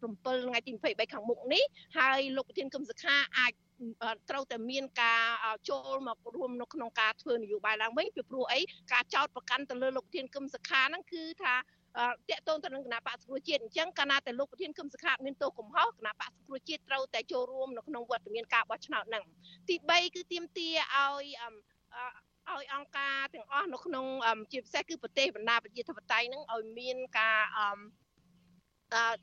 [0.46, 1.64] ថ្ងៃទី23ខាងមុខនេះ
[1.98, 3.52] ហើយលោកប្រធានគឹមសុខាអាច
[4.30, 5.24] ត្រូវតែមានការ
[5.70, 8.60] ចូលមករួមនៅក្នុងការធ្វើនយោបាយឡើងវិញពីព្រោះអី
[8.92, 11.54] ការចោតប្រកាន់ទៅលើលោកប្រធានគឹមសុខាហ្នឹងគឺថា
[11.98, 19.24] តាក់ទងទៅនឹងគណៈបកសង្គ្រោះជាតិអញ្ចឹងកាលណាតែលោកប្រធានគឹមសុខាមានទោសកំហុសគណៈបកសង្គ្រោះជាតិត្រូវតែចូលរួមនៅក្នុងវត្តមានការបោះឆ្នោតហ្នឹង
[19.68, 21.26] ទី3គឺទាមទារឲ្យ
[22.50, 24.06] ឲ្យអង្គការទាំងអស់នៅក្នុង
[24.52, 27.40] ជាពិសេសគឺប្រទេសបណ្ដាប្រជាធិបតេយ្យហ្នឹងឲ្យមានការ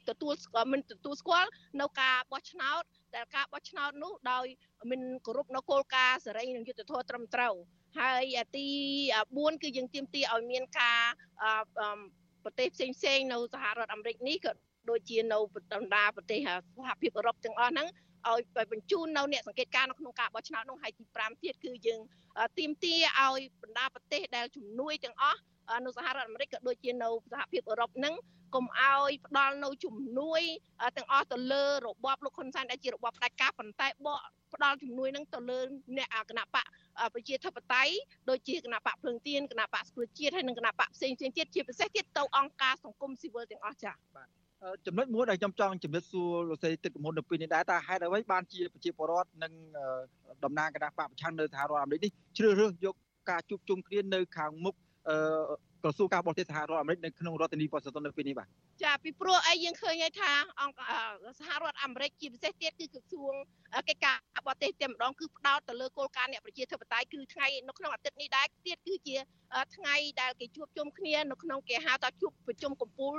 [0.10, 1.50] ទទួលស្គាល់មិនទទួលស្គាល់
[1.82, 2.84] នៅការបោះឆ្នោត
[3.16, 4.46] តែការបោះឆ្នោតនោះដោយ
[4.92, 7.56] មិនគោរពនៅគោលការណ៍សេរីនិងយុត្តិធម៌ត្រឹមត្រូវ
[8.00, 8.68] ហើយទី
[9.16, 11.02] 4គឺយើងទាមទារឲ្យមានការ
[12.48, 14.52] ប្រទេសផ្សេងផ្សេងនៅសហរដ្ឋអាមេរិកនេះក៏
[14.90, 17.88] ដូចជានៅបណ្ដាប្រទេសសហភាពអឺរ៉ុបទាំងអស់ហ្នឹង
[18.28, 22.02] ឲ្យបញ្ជូននៅអ្នកសង្កេតការណ៍នៅក្នុងការបោះឆ្នោតនោះហើយទី5ទៀតគឺយើង
[22.60, 25.40] ទាមទារឲ្យបណ្ដាប្រទេសដែលជំនួយទាំងអស់
[25.86, 28.14] នៅសហរដ្ឋអាមេរិកក៏ដូចជានៅសហភាពអឺរ៉ុបហ្នឹង
[28.56, 30.42] កុំឲ្យផ្ដល់នៅជំនួយ
[30.98, 34.20] ទាំងអស់ទៅលើរបបលោកហ៊ុនសែនដែលជារបបផ្ដាច់ការប៉ុន្តែបក
[34.54, 35.60] ផ្ដល់ជំនួយហ្នឹងទៅលើ
[35.98, 36.66] អ្នកគណៈបក
[37.14, 37.94] ប្រជាធិបតេយ្យ
[38.30, 44.28] ដូចជាគណៈបកភ្លើងទៀនគណៈបកស្គ្រូជាតិហើយនិងគណៈបកផ្សេងផ្សេងទៀតជាពិសេសទៀតទៅអង្គការសង្គមស៊ីវិលទាំងអស់ចា៎បាទ
[44.86, 49.54] ចំណុចមួយដែលខ្ញុំចង់ជំរាបសួរលោកស្រីទឹកកមុននៅពេលនេះដែរតើហេតុអ្វីបានជាប្រជាពលរដ្ឋនិង
[50.44, 52.96] តំណាងគណៈបកប្រឆាំងនៅសហរដ្ឋអាមេរិកនេះជ្រើសរើសយក
[53.30, 54.76] ការជួបជុំគ្នានៅខាងមុខ
[55.84, 58.48] ក្រសួងការបរទេសសហរដ្ឋអាមេរិកនៅក្នុងរដ្ឋធានី Washington នៅពេលនេះបាទ
[58.84, 60.80] ចាពីព្រោះអីយើងឃើញហើយថាអង្គ
[61.40, 63.34] សហរដ្ឋអាមេរិកជាពិសេសទៀតគឺក្រសួង
[63.90, 69.18] កិច្ចការបរទេសតែម្ដងគឺផ្ដោតទៅលើគោលការណ៍អ្នកប្រជាធិបតេយ្យគឺថ្ងៃនៅក្នុងអាទិត្យនេះដែរទៀតគឺជា
[69.76, 73.16] ថ្ងៃដែលគេជួបជុំគ្នានៅក្នុងគេហៅថាជួបប្រជុំកំពូល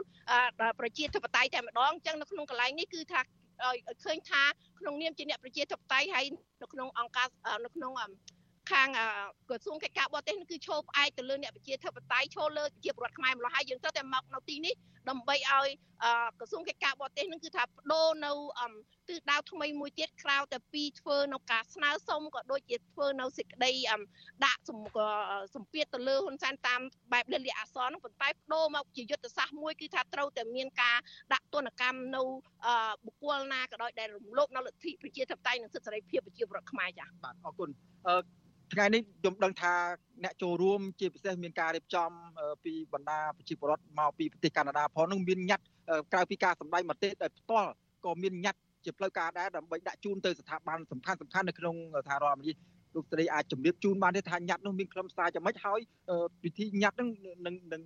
[0.81, 3.21] ប្រជាធិបតេយ្យតែម្ដងអញ្ចឹងនៅក្នុងកន្លែងនេះគឺថា
[3.64, 4.42] ឲ្យឃើញថា
[4.81, 6.25] ក្នុងនាមជាអ្នកប្រជាធិបតេយ្យហើយ
[6.62, 7.29] នៅក្នុងអង្គការ
[7.64, 7.92] នៅក្នុង
[8.70, 8.88] ខាង
[9.48, 14.74] ក្រសួងកិច្ចការបរទេសគឺឈរផ្អែកទៅលើអ្នកប្រជាធិបតេយ្យឈរលើជាប្រវត្តិខ្មែរម្ល៉េះហើយយើងត្រូវតែមកនៅទីនេះ
[15.11, 15.68] ដើម្បីឲ្យ
[16.38, 18.33] ក្រសួងកិច្ចការបរទេសនឹងគឺថាបដូរនៅ
[19.09, 23.72] ទិសដៅថ្មីមួយទៀតក្រៅតែពីធ្វើនៅការស្នើសុំក៏ដូចជាធ្វើនៅសេចក្តី
[24.44, 26.81] ដាក់សម្ពាធទៅលើហ៊ុនសែនតាម
[27.12, 30.98] បែបលិលាអសរនោះប៉ុន្តែបដូរមកជាយុទ្ធសាស្ត្រមួយគឺថាត្រូវតែមានការ
[31.33, 32.22] ដាក់ទណ្ឌកម្មនៅ
[33.04, 37.70] បុគ្គលណាក៏ដោយដែលរំលោភនៅលទ្ធិប្រជាធិបតេយ្យនិងសិទ្ធិសេរីភាពប្រជាពលរដ្ឋខ្មែរចា៎បាទអរគុណ
[38.72, 39.74] ថ្ងៃនេះខ្ញុំដឹងថា
[40.24, 42.11] អ្នកចូលរួមជាពិសេសមានការរៀបចំ
[42.64, 45.66] ពីបណ្ដាប្រជាពលរដ្ឋមកពីប្រទេសកាណាដាផងនឹងមានញត្តិ
[46.12, 47.70] ក្រៅពីការសម្ដែងមតិដោយផ្ទាល់
[48.04, 51.76] ក៏មានញត្តិជាផ្លូវការដែរដើម្បីដាក់ជូនទៅស្ថាប័នសំខាន់សំខាន់នៅក្នុង
[52.07, 52.57] សហរដ្ឋអាមេរិក
[52.94, 55.81] លោកស្រីអាចជម្រាបជូនបានទេថាញត្តិនោះមានខ្លឹមសារយ៉ាងម៉េចហើយ
[56.42, 57.09] ពិធីញត្តិនោះ
[57.46, 57.83] នឹងនឹង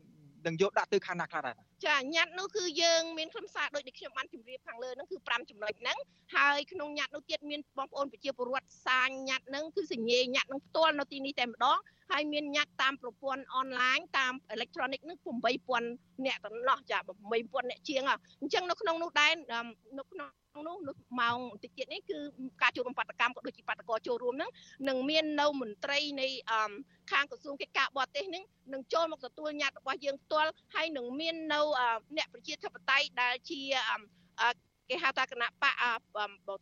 [0.46, 5.98] នឹងយកដាក់ទៅខាងណាខ្លះដែរ ចាញត្តិនោះគឺយើងមានខ្លឹមសារដូចដែលខ្ញុំបានជម្រាបខាងលើហ្នឹងគឺ5ចំណុចហ្នឹង
[6.36, 11.78] ហើយក្នុងញត្តិនោះទៀតមានបងប្អូនប្រជាពលរដ្ឋសាញញត្តិហ្នឹងគឺសញ្ញេញត្តិហ្នឹងផ្ទាល់នៅទីនេះតែម្ដង
[12.10, 16.98] ហើយមានញត្តិតាមប្រព័ន្ធអនឡាញតាមអេឡិចត្រូនិកហ្នឹង8000អ្នកតំណោះចា
[17.34, 18.02] 8000អ្នកជាង
[18.40, 19.32] អញ្ចឹងនៅក្នុងនោះដែរ
[19.98, 20.28] នៅក្នុង
[20.66, 20.76] នោះ
[21.20, 22.18] ម៉ោងបន្តិចទៀតនេះគឺ
[22.62, 24.50] ការចូលរួមបដកម្មក៏ដូចជាបដកចូលរួមហ្នឹង
[24.88, 26.26] នឹងមាននៅមន្ត្រីនៃ
[27.12, 31.60] ខាងក្រសួងកិច្ចការបរទេសហ្នឹងនឹងចូលមកទទួលញត្តិរបស់យើងផ្ទាល់ហើយនឹងមាននៅ
[32.16, 33.60] អ្នកប្រជាធិបតេយ្យដែលជា
[34.90, 35.74] គេគេហៅថាគណៈបក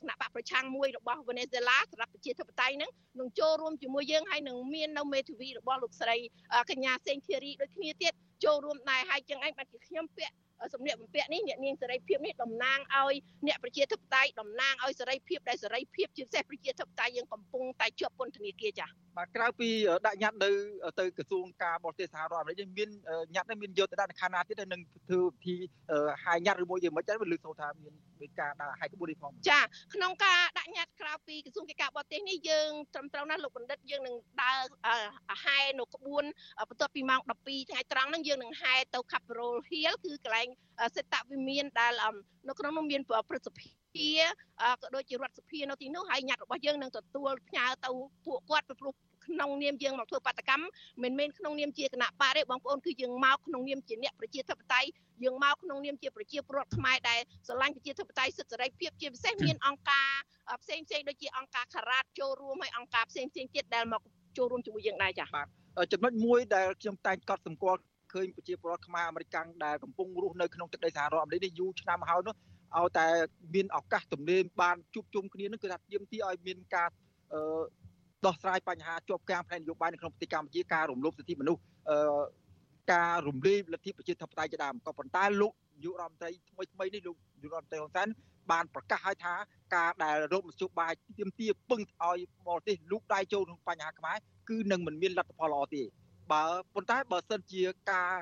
[0.01, 6.17] គណៈបកប្រឆាំងមួយរបស់វេណេស៊ុយឡាសម្រាប់ប្រជាធិបតេយ្យហ្នឹងនឹងចូលរួមជាមួយយើងហើយនឹងមាននៅមេធាវីរបស់លោកស្រី
[6.71, 8.13] កញ្ញាសេងធីរីដូចគ្នាទៀត
[8.45, 10.35] ចូលរួមដែរហើយចឹងឯងបានជាខ្ញុំពាក់
[10.75, 13.15] សម្លៀកបំពាក់នេះអ្នកនាងសេរីភាពនេះតំណាងឲ្យ
[13.47, 19.69] អ្នកប្រជាធិបតេយ្យតំណាងឲ្យសេរីភាពដែលសេរីភាពជាពិសេសប្រជាធិបតេយ្យយើងកំពុងតែជាប់ពន្ធនាគារចា៎បាទក្រៅពី
[20.07, 20.51] ដាក់ញត្តិនៅ
[21.01, 22.89] ទៅក្រសួងការបរទេសសហរដ្ឋអាមេរិកនេះមាន
[23.35, 25.55] ញត្តិនេះមានយកទៅដាក់នៅខាងណាទៀតទៅនឹងធ្វើពិធី
[26.25, 29.61] ហាយញត្តិឬមួយយ៉ាងម៉េចដែរលើកសូថាមាន មានការដាក់ហាយក្បួននេះផងចា
[29.95, 34.59] ក្នុងការដាក់ញត្តិក្រៅពីក្រសួងកិច្ចការបរទេសនេះយើងត្រឹមត្រូវណាស់លោកបណ្ឌិតយើងនឹងដើរ
[35.45, 36.25] ហែនៅក្បួន
[36.71, 40.49] បន្ទាប់ពីម៉ោង12ថ្ងៃត្រង់ហ្នឹងយើងនឹងហែទៅ Capitol Hill គឺកន្លែង
[40.97, 41.93] សេតវិមានដែល
[42.49, 44.11] នៅក្នុងនោះមានព្រឹទ្ធសភា
[44.83, 47.91] ក៏ដូចជារដ្ឋសភានៅទីនោះហើយញត្តិរបស់យើងនឹងទទួលផ្ញើទៅ
[48.27, 48.95] ពួកគាត់ពីព្រោះ
[49.31, 50.65] ក្នុងនាមយើងមកធ្វើបាតកម្ម
[51.03, 54.89] មិនមែនក្នុងនាមជាគណៈបកទេបងប្អូនគឺយើងមកក្នុងនាមជាអ្នកប្រជាធិបតេយ្យ
[55.25, 60.11] យើងមកក្នុងនាមជាប្រជាពលរដ្ឋខ្មែរដែលស្រឡាញ់ប្រជាធិបតេយ្យសិទ្ធិសេរីភាពជាពិសេសមានអង្គការ
[60.63, 64.03] ផ្សេងផ្សេងដូចជាអង្គការខារ៉ាតចូលរួមហើយអង្គការផ្សេងផ្សេងទៀតដែលមក
[64.37, 65.47] ចូលរួមជាមួយយើងដែរចា៎បាទ
[65.93, 67.81] ចំណុចមួយដែលខ្ញុំតែងកត់សម្គាល់
[68.13, 72.35] ឃើញប្រជាពលរដ្ឋខ្មែរអាមេរិកដែលកំពុងរស់នៅក្នុងទឹកដីសហរដ្ឋអាមេរិកនេះយូរឆ្នាំហើយនោះ
[72.79, 73.07] ឲ្យតែ
[73.55, 76.89] មានឱកាសទំនេរបានជួបជុំគ្នានឹងគឺថាទាមទារឲ្យមានការ
[78.27, 81.61] ដោះស្រាយបញ្ហាជាប់គាំងផ្នែកនយោបាយនៅក្នុងប្រទេសកម្ពុជាការរំលោភសិទ្ធិមនុស្ស
[82.93, 88.09] ការរំលាយលទ្ធិប្រជាធិបតេយ្យជាដើមក៏ប៉ុន្តែលោកនាយករដ្ឋមន្ត្រីថ្មីថ្មីនេះលោកនាយករដ្ឋមន្ត្រីហ៊ុនសែន
[88.51, 89.35] បានប្រកាសឲ្យថា
[89.77, 94.17] ការដែលរោគមជ្ឈបាយទាមទារពឹងឲ្យបរទេសលូកដៃចូលក្នុងបញ្ហាខ្មែរ
[94.49, 95.83] គឺនឹងមិនមានលទ្ធផលល្អទេ
[96.33, 96.43] បើ
[96.75, 98.13] ប៉ុន្តែបើសិនជាការ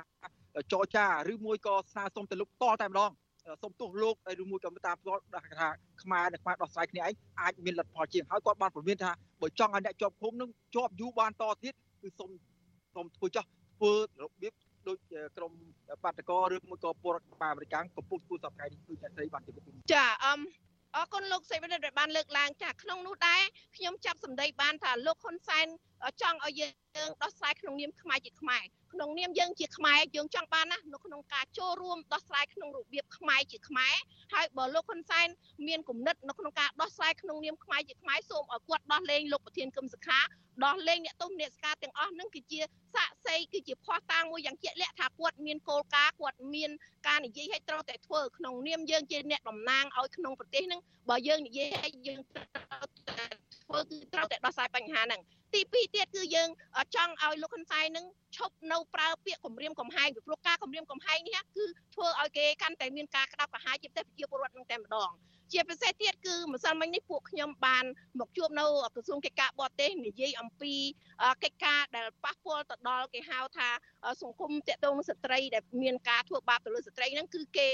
[0.72, 3.10] ចរចាឬមួយក៏ស្នើសុំទៅលោកតតែម្ដង
[3.62, 5.68] សុំទោសលោកឬមួយក៏តាមផ្ទាល់ថា
[6.02, 9.10] ខ្មែរនិងខ្មែរដោះស្រាយគ្នាឯងអាចមានលទ្ធផលជាងហើយគាត់បានព្រមានថា
[9.42, 12.30] បើចង់ឲ្យអ្នកជាប់ឃុំនឹងជាប់យូរបានតទៀតគឺសុំ
[12.94, 13.44] សុំធ្វើចោះ
[13.76, 14.52] ធ្វើរបៀប
[14.88, 14.98] ដូច
[15.36, 15.52] ក្រម
[16.04, 20.40] បាតកោឬមួយក៏ពលរដ្ឋអាមេរិកកំពុងធ្វើសប្តាហ៍នេះគឺអ្នកស្រីបានជម្រាបចាអម
[20.96, 23.42] អរគុណលោកសេវិនដែលបានលើកឡើងចាក្នុងនោះដែរ
[23.76, 25.66] ខ្ញុំចាប់សម្ដីបានថាលោកហ៊ុនសែន
[26.22, 26.68] ចង់ឲ្យយើ
[27.08, 33.94] ងដោះស្រាយក្នុងនាមខ្មែរជាខ្មែរក្នុងនាមយើងជាខ្មែរយើងចង់បានណានៅក្នុងការចូលរួមដោះស្រាយក្នុងរបៀបខ្មែរជាខ្មែរ
[34.34, 35.28] ហើយបើលោកហ៊ុនសែន
[35.66, 40.20] មានគំនិតនៅក្នុងការដោះស្រាយក្នុងនាមខ្មែរជាខ្មែរសូមឲ្យគាត់ដោះលែងលោកប្រធានគឹមសុខា
[40.64, 42.60] ដោះលែងអ្នកទុំអ្នកស្ការទាំងអស់នឹងគឺជា
[42.94, 46.70] សាកសីគឺជាភ័ស្តុតាងមួយយ៉ាងជាក់លាក់ថាគាត់មានគោលការណ៍គាត់មាន
[47.06, 53.24] ការនិយាយឲ្យត្រូវតែធ្វើក្នុងនាមយើងជាអ្នកតំណាងឲ្យក្នុងប្រទេសនឹងបើយើងនិយាយឲ្យយើងត្រូវតែ
[53.64, 55.20] ធ្វើគឺត្រូវតែដោះស្រាយបញ្ហាហ្នឹង
[55.54, 56.48] ទី2ទៀតគឺយើង
[56.94, 58.06] ចង់ឲ្យលោកហ៊ុនសែននឹង
[58.36, 65.10] ឈប់នៅប្រើពាក្យគម្រាមកំហែងពីព្រោះការគម្រាមកំហែងនេះគឺធ្វើឲ្យគេកាន់តែមានការក្តាប់ក្រហាយជាពិសេសប្រជាពលរដ្ឋនឹងតែម្ដង
[65.52, 67.84] ជាពិសេសទៀតគឺម្សិលមិញនេះពួកខ្ញុំបាន
[68.20, 70.74] មកជួបនៅក្រសួងកិច្ចការបរទេសនិយាយអំពី
[71.44, 73.68] កិច្ចការដែលប៉ះពាល់ទៅដល់គេហៅថា
[74.22, 77.68] សង្គមតេតងស្ត្រីដែលមានការធ្វើបាបទៅលើស្ត្រីហ្នឹងគឺគេ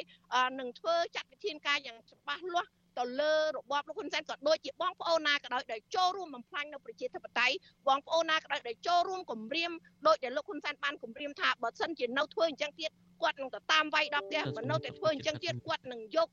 [0.61, 7.55] នឹងធ្វើចាត់វិធានការយ៉ាងច្បាស់លាស់ ទៅលើរបបលោកហ៊ុនសែនក៏ដូចជាបងប្អូនណាក៏ដោយដែលចូលរួមបំផ្លាញនៅប្រជាធិបតេយ្យ
[7.89, 9.73] បងប្អូនណាក៏ដោយដែលចូលរួមគម្រាម
[10.07, 12.91] ដោយដែលលោកហ៊ុនសែនបានគម្រាមថាបើសិនជានៅធ្វើអញ្ចឹងទៀត
[13.23, 16.29] គាត់នឹងទៅតាមវាយដល់ផ្ទះបើនៅតែធ្វើអញ្ចឹងទៀតគាត់នឹងយក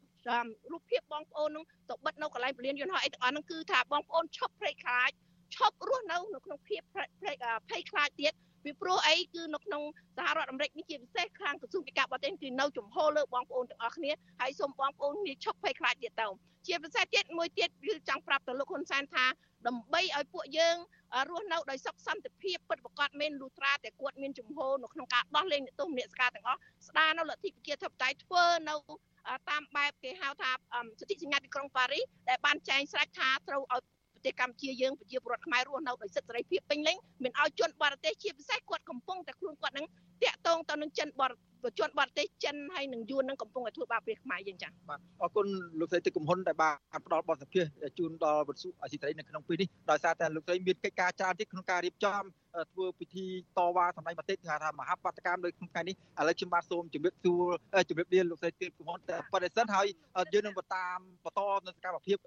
[0.71, 5.11] រូបភាពបងប្អូននឹងទៅបិទនៅកន្លែងពលានយន្តហោះអីទាំងអស់ហ្នឹងគឺថាបងប្អូនឈប់ព្រៃខ្លាច
[5.55, 9.83] ឈប់រស់នៅនៅក្នុងភាពភ័យខ្លាចទៀត ពីព្រោះអីគឺនៅក្នុង
[10.17, 16.27] សហរដ្ឋអាមេរិកនេះជាពិសេសខាងក្រសួងកិច្ចការបរទេសគឺនៅចំហលើបងប្អូនទាំងអស់គ្នាហើយសូមបងប្អូនគ្នាឈប់ភ័យខ្លាចទៀតទៅ
[16.67, 19.25] ជាពិសេសទៀតមួយទៀតគឺចង់ប្រាប់ទៅលោកហ៊ុនសែនថា
[19.67, 20.75] ដើម្បីឲ្យពួកយើង
[21.29, 28.75] រស់នៅដោយសុខសន្តិភាពពិតប្រាកដមែនលូត្រាតែគាត់មានជំហរនៅក្នុងការដោះលែងអ្នកទោសមនសិការទាំងអស់ស្ដារនៅលទ្ធិប្រជាធិបតេយ្យធ្វើនៅ
[29.49, 30.51] តាមបែបគេហៅថា
[30.99, 33.81] សន្ធិសញ្ញាទីក្រុងប៉ារីសដែលបានចែងស្រេចថាត្រូវឲ្យ
[34.21, 39.85] ប្រទេសកម្ពុជាយើងប្រជាពលរដ្ឋខ្មែររស់នៅដោយសិទ្ធិសេរីភាពពេញលេញមិនឲ្យជនបរទេសជាពិសេសគាត់កំពុងតែខ្លួនគាត់នឹង
[40.23, 41.31] តាក់ទងទៅនឹងចិនបរ
[41.79, 45.45] ជនបរទេសចិនហើយនឹងយួននឹងកំពុងតែធ្វើបាបព្រះខ្មែរយើងចា៎បាទអរគុណ
[45.79, 47.65] លោកស្រីទឹកកំហ៊ុនដែលបានផ្ដល់បទសម្ភាស
[47.97, 52.23] ជូនដល់វិទ្យុអសីត្រីនៅក្នុងពេលនេះដោយសារតែលោកស្រីមានកិច្ចការច្រើនទៀតក្នុងការរៀបចំ
[52.71, 53.25] ធ្វើពិធី
[53.57, 57.43] តវ៉ាសម្ដែងមតិថាថាមហាបដកម្មនៅក្នុងថ្ងៃនេះឥឡូវខ្ញុំបាទសូមជម្រាបសួរ
[57.89, 59.87] ជម្រាបលាលោកស្រីទឹកកំហ៊ុនតែបដិសិនហើយ
[60.33, 62.17] យើងនឹងបន្តតាមបន្តនៅសកម្មភាព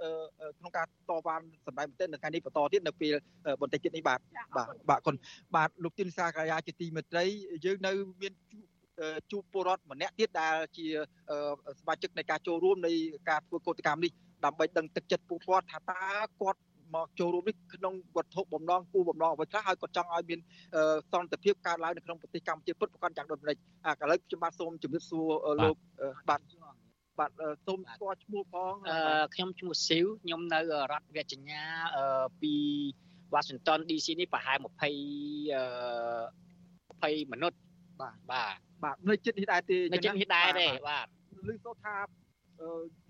[0.58, 3.14] ក្នុងការតវ៉ាសម្ដែងមតិនៅថ្ងៃនេះបន្តទៀតនៅពេល
[3.60, 4.18] បន្តិចទៀតនេះបាទ
[4.56, 5.14] បាទបាទគុណ
[5.54, 7.24] បាទលោកទីនសាកាយាជាទីមេត្រី
[7.64, 7.92] យើងនៅ
[8.22, 8.73] មានជួប
[9.52, 10.86] ពលរដ្ឋម្នាក់ទៀតដែលជា
[11.80, 12.92] សមាជិកនៃការចូលរួមនៃ
[13.30, 14.12] ការធ្វើកោតកម្មនេះ
[14.44, 16.02] ដើម្បីដឹងទឹកចិត្តពួកគាត់ថាតើ
[16.40, 16.60] គាត់
[16.94, 20.40] មកចូលរួមនេះក្នុងវត្ថុបំណងគូបំណងអ្វីខ្លះហើយគាត់ចង់ឲ្យមាន
[21.12, 23.58] សន្តិភាពកើតឡើងនៅក្នុងប្រទេសកម្ពុជាពិតប្រាកដយ៉ាងដូចម្តេចឥ
[24.10, 25.28] ឡូវខ្ញុំបាទសូមជម្រាបសួរ
[25.64, 25.76] លោក
[26.28, 26.40] បាទ
[27.18, 27.30] បាទ
[27.66, 28.74] សូមស្គាល់ឈ្មោះផង
[29.34, 30.60] ខ្ញុំឈ្មោះស៊ីវខ្ញុំនៅ
[30.92, 31.38] រដ្ឋវិជ្ជា
[32.40, 32.54] ពី
[33.32, 34.66] វ៉ាស៊ីនតោន DC នេះប្រហែល20
[37.24, 37.58] 20មនុស្ស
[38.00, 38.54] បាទបាទ
[38.84, 41.06] បាទនៅចិត្តនេះដែរទេនៅចិត្តនេះដែរទេបាទ
[41.48, 41.94] ឮសូថា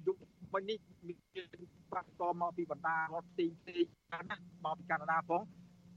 [0.06, 0.16] យុប
[0.54, 1.16] មិញនេះមាន
[1.92, 3.86] បាក់តមកពីបណ្ដារដ្ឋផ្សេងផ្សេង
[4.30, 5.42] ណាមកពីកាណាដាផង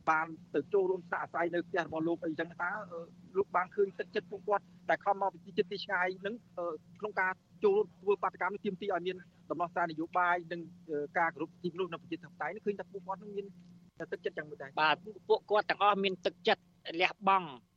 [0.10, 2.72] បានទៅចូលរួមសាកអាស្រ័យនៅផ្ទះរបស់លោកអីចឹងតើ
[3.38, 6.36] លោកបានឃើញទឹកចិត្តពួកគាត់ដែលខំមកពីចិត្តទីឆ្ងាយនឹង
[7.00, 7.32] ក្នុងការ
[7.64, 9.18] ចូលធ្វើបាតកម្មនេះទាមទារឲ្យមាន
[9.50, 10.62] ដំណោះស្រាយនយោបាយនិង
[11.20, 13.46] ការគោរពសិទ្ធិមនុស្សនៅប្រជាធិបតេយ្យនេះឃើញថាពួកគាត់នឹងមាន
[14.12, 14.96] ទឹកចិត្តយ៉ាងម៉េចដែរបាទ
[15.30, 16.62] ពួកគាត់ទាំងអស់មានទឹកចិត្ត
[17.02, 17.77] លះបង់អឺ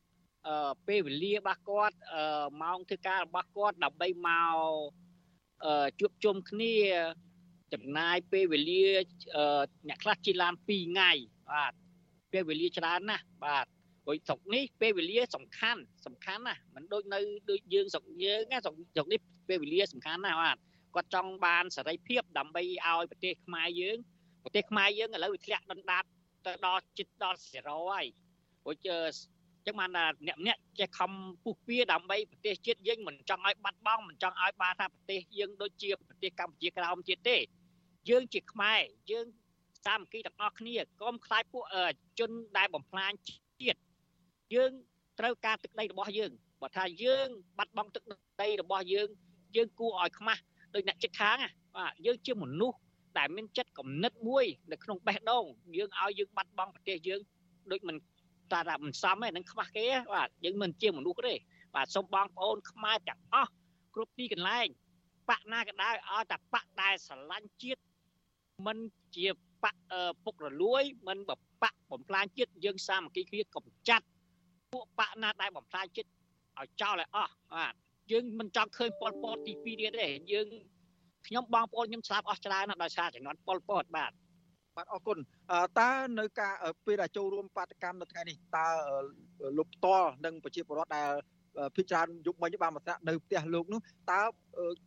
[0.88, 4.57] ពេលវេលារបស់គាត់អឺម៉ោងធ្វើការរបស់គាត់ដើម្បីមក
[5.64, 6.74] អឺជួបជុំគ្នា
[7.72, 8.87] ចំណាយពេលវេលា
[9.88, 11.11] អ្នកខ្លះជិះឡាន2ថ្ងៃ
[11.50, 11.72] បាទ
[12.33, 13.66] ពេលវេលាច្រើនណាស់បាទ
[14.05, 17.18] ព្រោះស្រុកនេះពេលវេលាសំខាន់សំខាន់ណាស់មិនដូចនៅ
[17.50, 20.57] ដូចយើងស្រុកយើងណាស្រុកស្រុកនេះពេលវេលាសំខាន់ណាស់បាទ
[20.94, 23.96] គាត់ចង់បានសេរីភាពដើម្បីឲ្យប្រទេសខ្មែរយើង
[24.44, 26.05] ប្រទេសខ្មែរយើងឥឡូវវាធ្លាក់ដុនដាប
[26.46, 27.44] ទៅដល់ជិតដល់0
[27.90, 28.07] ហើយ
[28.64, 28.98] ព្រោះជើ
[29.66, 31.12] ចឹងបានថាអ្នកម្នាក់ចេះខំ
[31.44, 37.37] ពុះពៀដើម្បីប្រទេសជាតិយើងមិនចង់ឲ្យបាត់បង់មិនចង់ឲ្យបានថាប្រទេសយើងដូចជាប្រទេសកម្ពុជាក្រោមទៀតទេ
[38.11, 39.27] យើងជាខ្មែរយើង
[39.87, 41.64] សាមគ្គីទាំងអស់គ្នាកុំខ្លាចពួក
[42.18, 43.12] ជនដែលបំផ្លាញ
[43.61, 43.81] ជាតិ
[44.55, 44.70] យើង
[45.18, 48.03] ត្រូវការទឹកដីរបស់យើងបើថាយើងបាត់បង់ទឹក
[48.42, 49.09] ដីរបស់យើង
[49.57, 50.42] យើងគួរឲ្យខ្មាស់
[50.75, 51.37] ដោយអ្នកចិត្តខាង
[51.77, 52.79] បាទយើងជាមនុស្ស
[53.18, 55.44] ដែលមានចិត្តគំនិតមួយនៅក្នុងបេះដូង
[55.77, 57.20] យើងឲ្យយើងបាត់បង់ប្រទេសយើង
[57.70, 57.96] ដូចមិន
[58.53, 61.35] តាថាមិនសមទេនឹងខ្វះគេបាទយើងមិនជាមនុស្សទេ
[61.75, 63.51] បាទសូមបងប្អូនខ្មែរទាំងអស់
[63.95, 64.67] គ្រប់ទីកន្លែង
[65.29, 67.81] បកណាក៏ដោយឲ្យតែបកដែលស្រឡាញ់ជាតិ
[68.67, 68.79] មិន
[69.17, 69.29] ជា
[69.65, 69.77] បក
[70.25, 71.31] ពុករលួយ មិនប
[71.63, 74.07] បកបំផ្លាញជាតិយើងសាមគ្គីគ្នាកំចាត់
[74.73, 76.09] ពួកបកណាដែលបំផ្លាញជាតិ
[76.59, 77.75] ឲ្យចោលឲ្យអស់បាទ
[78.11, 80.47] យើងមិនចង់ឃើញប៉ុលពតទី2ទៀតទេយើង
[81.27, 84.13] ខ្ញុំបងប្អូនខ្ញុំស្លាប់អស់ច្រើនណាស់ដោយសារចំនួនប៉ុលពតបាទ
[84.81, 85.19] បាទអរគុណ
[85.81, 86.55] តើនៅការ
[86.87, 88.66] ពេលដែលចូលរួមបាតកម្មនៅថ្ងៃនេះតើ
[89.59, 91.11] លោកផ្ទាល់និងប្រជាពលរដ្ឋដែល
[91.77, 94.21] ភិជាច្រើនយុគមិញបានមកស្នាក់នៅផ្ទះលោកនោះតើ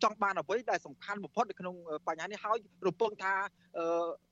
[0.03, 1.75] ចង់បានអ្វីដែលសំខាន់បំផុតនៅក្នុង
[2.07, 3.33] បញ្ហានេះហើយរំពឹងថា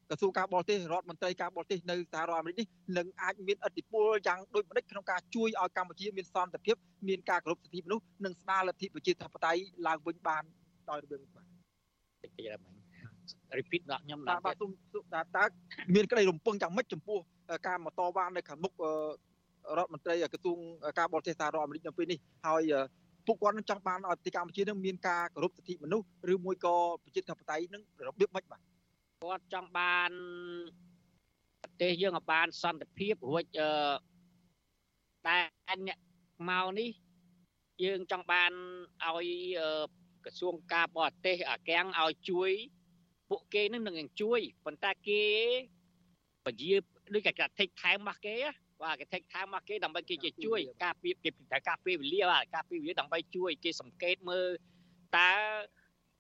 [0.10, 6.76] ក្រសួងការបរទេសរដ្ឋមន្ត្រីការបរទេសនៅសហរដ្ឋអាមេរិកនេះនឹងអាចមានឥទ្ធិពលយ៉ាងដូចម្តេចក្នុងការជួយឲ្យកម្ពុជាមានសន្តិភាព
[7.08, 10.43] មានការគោរពសិទ្ធិមនុស្សនិងស្ដារលទ្ធិប្រជាធិបតេយ្យឡើងវិញបាន
[10.89, 11.45] ដោយរបៀបនេះបាទ
[12.24, 12.81] តិចទៀតមិញ
[13.60, 14.72] repeat ដល់ខ្ញុំដល់បាទសូម
[15.13, 15.44] តើ
[15.96, 17.20] មានក្តីរំពឹងយ៉ាងម៉េចចំពោះ
[17.67, 18.74] ការមកតវ៉ានៅខាងមុខ
[19.78, 20.58] រដ្ឋមន្ត្រីក្រសួង
[21.00, 22.74] ការបរទេសសហរដ្ឋអាមេរិកនៅពេលនេះហើយ
[23.28, 28.60] ពួកគាត់នឹងចង់បានឲ្យប្រទេសកម្ពុជានឹងមានការគោរពសិទ្ធិមនុស្សឬមួយក៏ប្រជាធិបតេយ្យនឹងរបៀបម៉េចបាទ
[29.24, 30.12] គាត់ចង់បាន
[31.62, 33.70] ប្រទេសយើងឲ្យបានសន្តិភាពរួចអឺ
[35.28, 35.38] តែ
[35.88, 35.98] អ្នក
[36.50, 36.89] មកនេះ
[37.84, 38.52] យើងចង់បាន
[39.08, 39.28] ឲ្យ
[40.26, 42.52] ក្រសួងការបរទេសអាកាំងឲ្យជួយ
[43.32, 45.24] ពួកគេនឹងនឹងជួយប៉ុន្តែគេ
[46.46, 46.72] ពជា
[47.13, 48.36] ដូចគេថេកថែមរបស់គេ
[48.84, 54.50] បាទគេថេកថែមរបស់គេដើម្បីគេជាជួយ ការពីគេត្រូវការពេលវេលាបាទការពេលវេលាដើម្បីជួយ គេសង្កេតមើល
[55.17, 55.32] តើ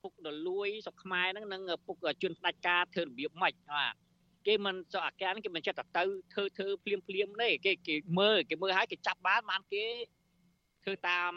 [0.01, 3.93] ពុករលួយស្រុកខ្មែរហ្នឹងនឹងពុកជន់ផ្ដាច់ការធ្វើរបៀបម៉េចបាទ
[4.47, 9.85] គេមិនសអាការគេមិនចិត្តទៅធ្វើធ្វើភ្លាមភ្លាមទេគេគេមើលគេមើលហើយគេចាប់បានបានគេ
[10.83, 11.31] ធ្វើតាម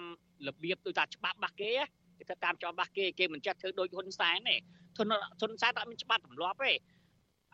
[0.49, 1.73] របៀបដូចថាច្បាប់របស់គេ
[2.19, 4.57] គេធ្វើតាមច្បាប់របស់គេគេមិនចិត្តធ្វើដូចហ៊ុនសែនទេ
[4.97, 6.73] ហ៊ុនហ៊ុនសែនតែមានច្បាប់ទម្លាប់ទេ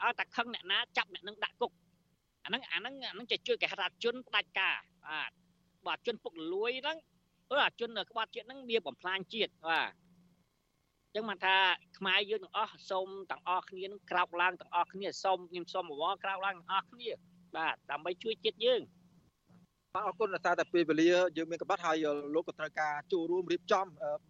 [0.03, 1.72] ឲ្យតែខឹងអ្នកណាចាប់អ្នកនឹងដាក់គុក
[2.44, 4.76] អាហ្នឹងអាហ្នឹងអាហ្នឹងจะជួយគេហៅថាជនផ្ដាច់ការ
[5.07, 5.31] បាទ
[5.87, 6.98] បាទជនពុករលួយហ្នឹង
[7.50, 9.90] អឺអាជនក្បត់ជាតិហ្នឹងវាបំផ្លាញជាតិបាទ
[11.14, 11.57] ចឹងបានថា
[11.98, 17.11] ខ្មែរយើងទាំងអស់សូមទាំងអស់គ្នានឹងក្រោកឡើងទាំងអស់គ្នាសូមខ្ញុំសូមអវរក្រោកឡើងទាំងអស់គ្នា
[17.57, 18.81] បាទដើម្បីជួយជាតិយើង
[19.94, 21.96] បាទអរគុណសារតែពេលវេលាយើងមានកម្រិតហើយ
[22.35, 23.87] លោកក៏ត្រូវការចូលរួមរៀបចំ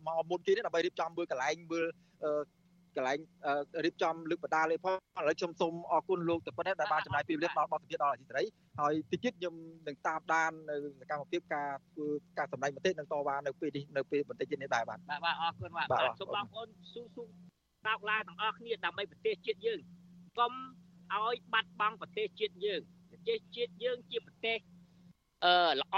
[0.07, 1.87] មកមុនទៀតដើម្បីរៀបចំមើលកន្លែងមើល
[2.96, 3.18] កន្លែង
[3.85, 8.42] រៀបចំលើកបដាលេផងឥឡូវខ្ញុំសូមអរគុណលោកទៅប៉ុណ្ណេះដែលបានចំណាយពេលវេលាដល់បទសម្ភាសន៍ដល់អធិស្រី
[8.81, 9.55] ហើយតិចទៀតខ្ញុំ
[9.87, 12.07] នឹងតាមដាននៅសកម្មភាពការធ្វើ
[12.38, 15.87] ការសម្ដែងមតិនិងតវ៉ានៅពេលនេះនៅពេលបន្តិចទៀតនេះដែរបាទបាទបាទអរគុណបាទ
[16.20, 17.24] សូមបងប្អូនស៊ូស៊ូ
[17.87, 19.81] តោកឡាទាំងអស់គ្នាដើម្បីប្រទេសជាតិយើង
[20.38, 20.53] កុំ
[21.14, 24.59] ឲ្យបាត់បង់ប្រទេសជាតិយើងប្រទេសជាតិយើងជាប្រទេស
[25.44, 25.96] អឺល្អ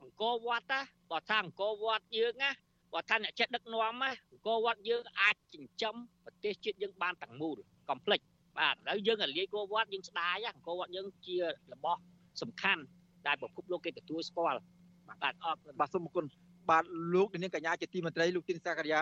[0.00, 2.50] អង្គរវត្តណាបើថាអង្គរវត្តយើងណា
[2.96, 5.94] បើថាអ្នកចិត្តដឹកនាំណាអង្គរវត្តយើងអាចចិញ្ចឹម
[6.24, 7.56] ប្រទេសជាតិយើងបានទាំងមូល
[7.88, 8.20] កុំភ្លេច
[8.58, 11.36] បាទឥឡូវយើងលាយអង្គរវត្តយើងស្ដាយអង្គរវត្តយើងជា
[11.72, 12.00] របស់
[12.42, 12.82] សំខាន់
[13.26, 14.60] ដែលពិភពលោកគេទទួលស្គាល់
[15.08, 16.24] បាទអរបាទសូមអរគុណ
[16.70, 16.84] បាទ
[17.14, 19.00] លោកនាងកញ្ញាជាទីមន្ត្រីលោកទីនសាករិយា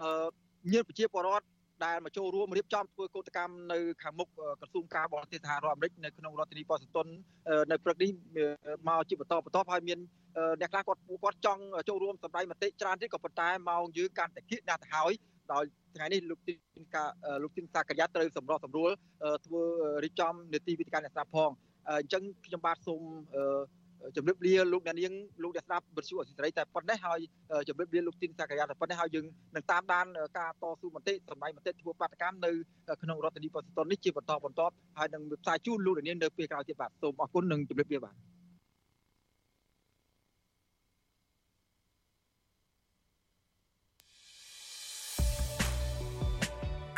[0.00, 0.28] អឺ
[0.72, 1.46] ញាតិប្រជាពលរដ្ឋ
[1.84, 4.28] ដែលមកចូលរួមរៀបចំធ្វើកោតកម្មនៅខាងមុខ
[4.60, 7.06] ក្រសួងការបរទេសសហរដ្ឋអាមេរិកនៅក្នុងរដ្ឋធានីវ៉ាស៊ីនតោន
[7.70, 8.10] នៅព្រឹកនេះ
[8.88, 9.98] មកជាបន្តបន្ទាប់ហើយមាន
[10.60, 15.12] អ្នកខ្លះគាត់គាត់ចង់ចូលរួមសម្ដែងមតិច្រើនទៀតក៏ប៉ុន្តែម៉ោងយើងកាន់តែគៀកណាស់ទៅហើយ
[15.52, 15.64] ដោយ
[15.96, 17.04] ថ្ងៃនេះលោកទីនកា
[17.42, 18.90] លោកទីនសាករិយាត្រូវសម្រុះសម្រួល
[19.46, 19.62] ធ្វើ
[20.04, 21.50] រៀបចំនេតិវិទ្យាអ្នកស្ដាប់ផង
[21.88, 23.02] អញ្ចឹងខ្ញុំបាទសូម
[24.16, 25.12] ជំរាបលាលោកអ្នកនាង
[25.42, 27.20] លោកអ្នកស្ដាប់វិទ្យុអសិរ័យតែប៉ុណ្ណេះហើយ
[27.68, 29.26] ជំរាបលាលោកទីនសាករាតែប៉ុណ្ណេះហើយយើង
[29.56, 30.06] នឹងតាមដាន
[30.38, 32.50] ការតស៊ូមតិសម្ដែងមតិធ្វើបាតកម្មនៅ
[33.02, 34.60] ក្នុងរដ្ឋធានីវ៉ាស៊ីនតោននេះជាបន្តបន្ត
[34.98, 38.14] ហើយនឹងផ្សាយជូនលោកអ្នកនាងនៅពេលក្រោយទៀតបាទសូមអរគុណនិងជំរាបលាបាទ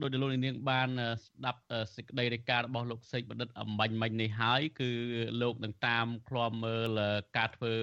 [0.00, 0.88] ដោយលោកនាងបាន
[1.24, 1.60] ស្ដាប់
[1.96, 4.90] សេចក្តីរាយការណ៍របស់លោកសេកបណ្ឌិតអំបញ្ញមិញនេះហើយគឺ
[5.42, 7.00] លោកនឹងតាមឃ្លាំមើល
[7.36, 7.74] ការធ្វើ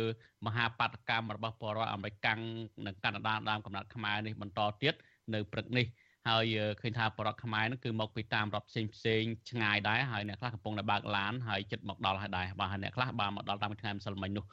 [0.45, 2.27] មហាបាតកម្មរបស់បរិវត្តអាមេរិក
[2.85, 4.93] និងកាណាដាដើមកំណត់ខ្មែរនេះបន្តទៀត
[5.33, 5.85] នៅព្រឹកនេះ
[6.29, 6.45] ហើយ
[6.81, 14.45] ឃើញថាបរិវត្តខ្មែរនឹងគឺមកពីតាមរដ្ឋផ្សេងផ្សេងឆ្ងាយដែរហើយអ្នកខ្លះកំពុងតែបើកឡានហើយចិត្តមកដល់ហើយដែរបាទហើយអ្នកខ្លះបានមកដល់តាមថ្ងៃម្សិលមិញនោះ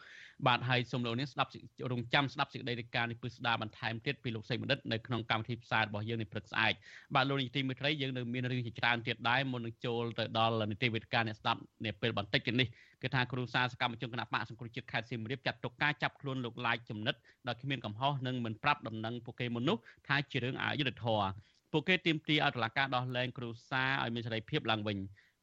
[0.47, 1.51] បាទហើយសូមលោកនាងស្ដាប់
[1.93, 6.73] រងចាំស្ដាប់សេចក្តីរាយការណ៍នេះពឹស្ដារបន្ថែមទៀតពីលោកសេចបណ្ឌិតនៅក្នុងកម្មវិធីផ្សាយរបស់យើងនេះព្រឹកស្អែក
[7.15, 12.69] បាទលោកនាយកទីមេត្រីយើងនៅមានរឿងជាច្រើនទៀតដែរមុននឹងចូលទៅដល់នីតិវិទ្យាអ្នកស្ដាប់នាពេលបន្តិចទៀតនេះ
[13.03, 17.15] គឺថាគ្រូសាសកម្មជនគណៈបកសង្គ្រោះជាតិខេត្តសៀមរាបចាត់ទុកការចាប់ខ្លួនលោកឡាយចំណិត
[17.49, 19.77] ដោយគ្មានកំហុសនិងមិនប្រាប់ដំណឹងពួកគេមុននោះ
[20.09, 21.29] ថាជារឿងអយុត្តិធម៌
[21.73, 24.99] ពួកគេទាមទារឲ្យតុលាការដោះលែងគ្រូសាឲ្យមានសេរីភាពឡើងវិញ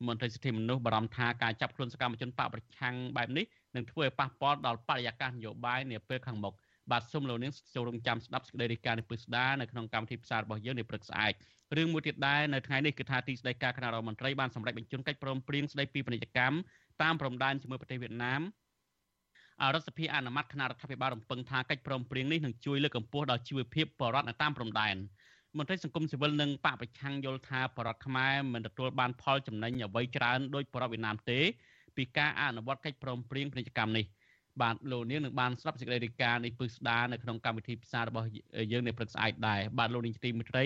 [0.08, 3.46] មន្ត្រីសិទ្ធិមនុស្សបារម្ភថាការចាប់ខ្លួនសកម្មជនបកប្រឆាំងបែបនេះ
[3.76, 6.54] នឹងធ្វើឲ្យប៉ះពាល់ដល់បរិយាកាសនយោបាយនាពេលខាងមុខ
[6.92, 11.34] បាទសូមលោកនាងចូលរងចាំស្ដាប់សេចក្តីរាយការណ៍នេះពិស្ដានៅក្នុងកម្មវិធីផ្សាយរបស់យើងនាព្រឹកស្អែក
[11.78, 16.56] រឿងមួយទៀតដែរនៅថ្ងៃនេះគឺថាទីស្តីការគណៈរដ្ឋមន្ត្រីបានសម្រេចបញ្ជូនកិច្ចព្រមព្រៀងស្តីពីពាណិជ្ជកម្ម
[17.02, 18.42] តាមព្រំដែនជាមួយប្រទេសវៀតណាម
[19.74, 24.96] រដ្ឋសភាអនុម័តគណៈរដ្ឋាភិបាលរំពឹងថាកិច្ចព្រមព្រៀងនេះនឹងជួយលើកកម្ពស់ដល់ជីវភាពបរតនៅតាមព្រំដែន
[25.58, 31.40] មន្ត្រីសង្គមស៊ីវិលនិងបកប្រឆាំងយល់ថាបរតខ្មែរមិនទទួលបានផលចំណេញអ្វីច្រើនដោយបរតវៀតណាមទេ
[31.98, 34.06] ពីការអនុវត្តកិច្ចព្រមព្រៀងពាណិជ្ជកម្មនេះ
[34.62, 38.28] បាទលោកនាងនឹងបានស្ដាប់សេចក្តីរាយការណ៍នេះពឹស្ដារនៅក្នុងកម្មវិធីផ្សាយរបស់
[38.72, 40.66] យើងនៅព្រឹកស្អែកដែរបាទលោកនាងទីមិត្តរី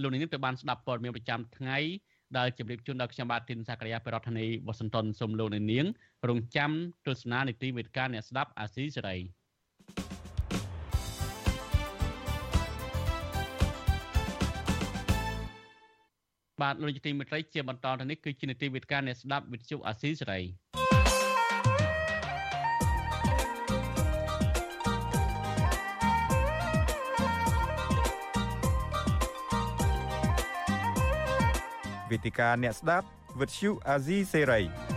[0.00, 1.78] លោកនាងទៅបានស្ដាប់ព័ត៌មានប្រចាំថ្ងៃ
[2.38, 5.86] ដែលជម្រាបជូនដល់ខ្ញុំបាទទីនសាករិយាពីរដ្ឋធានីវ៉ាស៊ីនតោនសូមលោកនាង
[6.28, 6.70] រងចាំ
[7.06, 9.16] ទស្សនានីតិវិទ្យាអ្នកស្ដាប់អាស៊ីសេរី
[16.64, 20.40] បាទលោកទីមិត្តរីជាបន្តទៅនេះគឺជានីតិវិទ្យាអ្នកស្ដាប់វិទ្យុអាស៊ីសេរី
[32.10, 33.06] វេទិកាអ្នកស្ដាប់
[33.40, 34.93] វិទ្យុអាស៊ីសេរី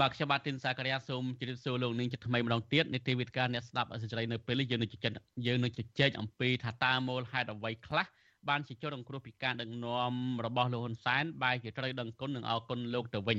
[0.00, 5.12] បាទខ្ញុំបាទទីនសាករិយាសូមជម្រាបសួរលោកនាងជាថ្មីម្ដងទៀតនីតិវិទ្យាអ្នកស្ដាប់អសិរ័យនៅពេលនេះយើងនឹងជជែក
[5.46, 8.06] យើងនឹងជជែកអំពីថាតើមូលហេតុអ្វីខ្លះ
[8.48, 10.12] បានជាចូលរងគ្រោះពីការដឹកនាំ
[10.46, 13.38] របស់លោកហ៊ុនសែនបែរជាត្រូវដឹងគុណនិងអរគុណលោកទៅវិញ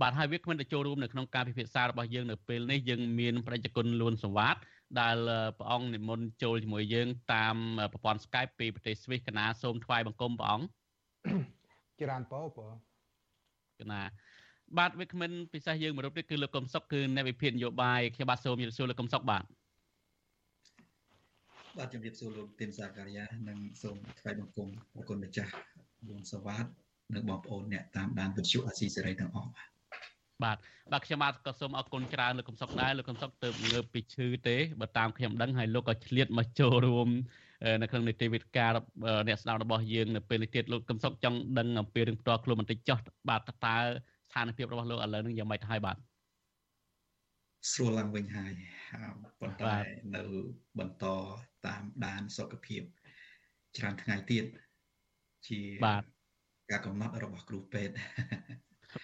[0.00, 4.56] បាទហើយវាគ្មិនទៅចូលរួមនៅក្នុងការពិភាក្សារបស់យើងនៅពេលនេះយើងមានប្រជាជនលួនសវ៉ាត
[5.00, 5.16] ដែល
[5.58, 7.56] ព្រះអង្គនិមន្តចូលជាមួយយើងតាម
[7.92, 10.66] ប្រព័ន្ធ Skype ពីប្រទេសស្វីសកណាសូមថ្វាយបង្គំព្រះអង្គ
[12.00, 12.66] ច្រើនពោពោ
[13.80, 14.02] កណា
[14.78, 19.44] បាទវាគ្មិនពិសេសយើងមួយរូបទៀតគឺលោកកឹមសុខគឺអ្នកវិភាគនយោបាយខ្ញុំបាទសូមជម្រាបសួរលោកកឹមសុខបាទ
[21.78, 25.52] បាទជម្រាបសួរលោកទីនសាការីយ៉ានិងសូមថ្លែងបង្គំអរគុណម្ចាស់
[26.08, 26.66] លួនសវ៉ាត
[27.14, 29.50] និងបងប្អូនអ្នកតាមដានវិទ្យុអាស៊ីសេរីទាំងអស់
[30.42, 30.58] បាទ
[30.92, 37.08] បាទខ្ញុំបាទក៏សូមអរគុណច្រើនលោកកឹមសុខដែរលោកកឹមសុខទៅងើបពីឈឺទេបើតាមខ្ញុំដឹងហើយលោកក៏ឆ្លៀតមកចូលរួម
[37.82, 38.66] នៅក្នុងនីតិវិទ្យា
[39.28, 42.98] អ្នកស្ដាប់របស់យើងនៅពេលនេះទៀតលោកកឹមសុខចង់ដឹងអំពីរឿងផ្ទាល់ខ្លួនបន្តិចចុះ
[43.28, 45.96] បាទតើស្ថានភាពរបស់លោកឥឡូវនឹងយ៉ាងម៉េចទៅហើយបាទ
[47.72, 48.52] ស្រួលឡើងវិញហើយ
[49.40, 49.74] ប៉ុន្តែ
[50.16, 50.22] នៅ
[50.78, 51.04] បន្ត
[51.66, 52.82] តាមដានសុខភាព
[53.76, 54.44] ច្រើនថ្ងៃទៀត
[55.48, 56.02] ជាបាទ
[56.70, 57.94] ការកំណត់របស់គ្រូពេទ្យ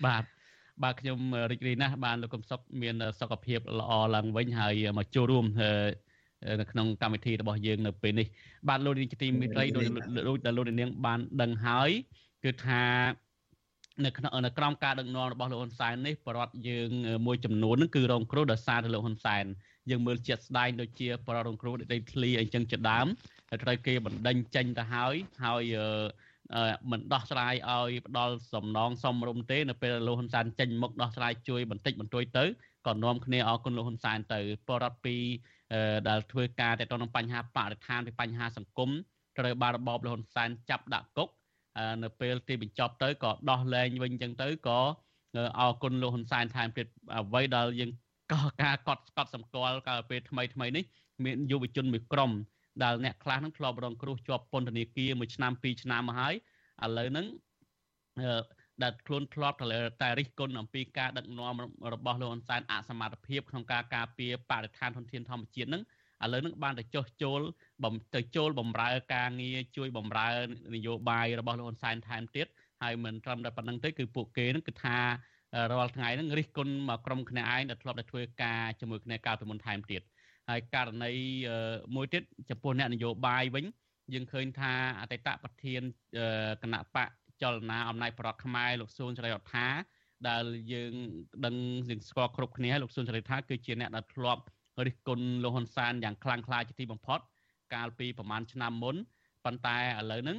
[0.07, 0.25] បាទ
[0.83, 1.19] បាទខ្ញុំ
[1.51, 5.47] រីករាយណាស់បានលោកកំសុកមានសុខភាពល្អឡើងវិញហើយមកចូលរួម
[6.61, 8.27] នៅក្នុងកម្មវិធីរបស់យើងនៅពេលនេះ
[8.69, 9.87] បាទលោកនាងទីមេត្រីដោយ
[10.29, 11.91] ដោយដែលលោកនាងបានដឹងហើយ
[12.45, 12.83] គឺថា
[14.05, 16.91] នៅក្នុងនៅក្រោមការដឹកនាំរបស់លោកហ៊ុនសែននេះបរដ្ឋយើង
[17.27, 19.45] មួយចំនួនហ្នឹងគឺរងគ្រោះដោយសារតែលោកហ៊ុនសែន
[19.91, 23.07] យើងមើលជាក់ស្ដែងដូចជាបរដ្ឋរងគ្រោះដីធ្លីអីចឹងជាដើម
[23.63, 25.63] ត្រូវគេបណ្ដេញចេញទៅហើយហើយ
[26.91, 32.45] មិនដោះស្រាយឲ្យផ្ដល់សំណងសមរម្យទេនៅពេលលោកហ៊ុនសែនចេញមុខដោះស្រាយជួយបន្តិចបន្តួចទៅ
[32.87, 35.17] ក៏នាំគ្នាអរគុណលោកហ៊ុនសែនទៅបរដ្ឋពី
[36.09, 38.91] ដែលធ្វើការទៅនឹងបញ្ហាបរិស្ថានពីបញ្ហាសង្គម
[39.39, 41.29] ត្រូវបានរបបលោកហ៊ុនសែនចាប់ដាក់គុក
[42.03, 44.79] នៅពេលទីបញ្ចប់ទៅក៏ដោះលែងវិញអញ្ចឹងទៅក៏
[45.59, 47.91] អរគុណលោកហ៊ុនសែនថែមទៀតអ្វីដែលយើង
[48.33, 50.85] ក៏ការកត់ស្កត់សម្គាល់កាលពេលថ្មីថ្មីនេះ
[51.25, 52.31] មានយុវជនមួយក្រុម
[52.83, 56.35] ដែលអ្នកខ្លះនឹងធ្លាប់រងគ្រោះជាប់ពន្ធនាគារមួយឆ្នាំពីរឆ្នាំមកហើយ
[56.85, 57.27] ឥឡូវហ្នឹង
[58.83, 59.57] ដែលខ្លួនធ្លាប់
[60.03, 61.55] តែរិះគន់អំពីការដឹកនាំ
[61.95, 65.83] របស់លោកហ៊ុនសែនអសមត្ថភាពក្នុងការការពារបរិស្ថានធនធានធម្មជាតិហ្នឹង
[66.25, 67.41] ឥឡូវហ្នឹងបានទៅចុះចូល
[67.85, 72.47] បំទៅចូលបំរើការងារជួយបំរើនយោបាយរបស់លោកហ៊ុនសែនថែមទៀត
[72.83, 74.99] ហើយមិនត្រឹមតែប៉ុណ្្នឹងទេគឺពួកគេហ្នឹងគឺថា
[75.73, 80.03] រាល់ថ្ងៃហ្នឹងរិះគន់មកក្រុមគ្នាឯងដែលធ្លាប់តែធ្វើការជាមួយគ្នាកាលពីមុនថែមទៀត
[80.49, 81.13] ហើយករណី
[81.97, 83.65] មួយទៀតចំពោះអ្នកនយោបាយវិញ
[84.15, 85.83] យើងឃើញថាអតីតប្រធាន
[86.63, 87.09] គណៈបក
[87.43, 89.67] ចលនាអំណាចប្រដ្ឋខ្មែរលោកសួនចរិយរដ្ឋា
[90.29, 90.93] ដែលយើង
[91.45, 91.55] ដឹង
[91.91, 94.43] យើងស្គាល់គ្រប់គ្នាលោកសួនចរិយរដ្ឋាគឺជាអ្នកដែលធ្លាប់
[94.87, 97.21] រិះគន់លោកហ៊ុនសែនយ៉ាងខ្លាំងក្លាជាទីបំផុត
[97.75, 98.97] កាលពីប្រហែលឆ្នាំមុន
[99.45, 100.39] ប៉ុន្តែឥឡូវហ្នឹង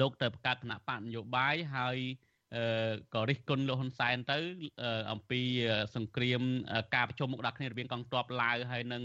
[0.00, 1.96] លោកទៅប្រកាសគណៈបកនយោបាយហើយ
[3.14, 4.38] ក៏រិះគន់លោកហ៊ុនសែនទៅ
[5.12, 5.40] អំពី
[5.96, 6.40] សង្គ្រាម
[6.94, 9.02] ការប្រជុំមុខដាក់គ្នារវាងកងទ័ពឡាវហើយនិង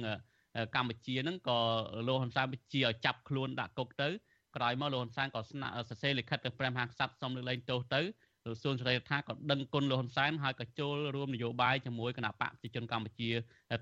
[0.75, 1.59] កម្ពុជាហ្នឹងក៏
[2.07, 4.09] លោកហ៊ុនសែនបញ្ជាឲ្យចាប់ខ្លួនដាក់គុកទៅ
[4.55, 8.01] ក្រោយមកលោកហ៊ុនសែនក៏ស្នាក់សរសេរលិខិតទៅព្រះមហាក្សត្រសុំលើកលែងទោសទៅ
[8.47, 13.29] លោកសួនសេរីថាក៏ដឹងគុណលោកហ៊ុនសែនហើយក៏ចូលរួមនយោបាយជាមួយគណៈបកប្រជាជនកម្ពុជា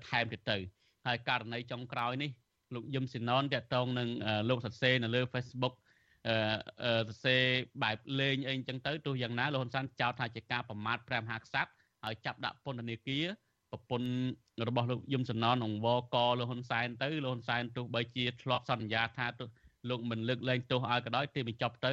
[0.08, 0.56] ថែមទៀតទៅ
[1.06, 2.30] ហើយករណីចុងក្រោយនេះ
[2.74, 4.08] លោកយឹមស៊ីណនតាក់ទងនឹង
[4.48, 5.74] លោកសរសេរនៅលើ Facebook
[6.28, 7.42] អឺសរសេរ
[7.82, 11.70] បែបលេងអីចឹងទៅទោះយ៉ាងណាលោកហ៊ុនសែនចោទថាជាការប្រមាថព្រះមហាក្សត្រ
[12.04, 13.24] ហើយចាប់ដាក់ពន្ធនាគារ
[13.70, 14.08] ប្រពន្ធ
[14.68, 19.26] របស់លោកយឹមសំណនអង្គវកលោកហ៊ុនសែនទៅលោកហ៊ុនសែនទោះបីជាធ្លាប់សន្យាថា
[19.90, 21.92] លោកមិនលើកលែងទោសឲ្យក៏ដោយទីបញ្ចប់ទៅ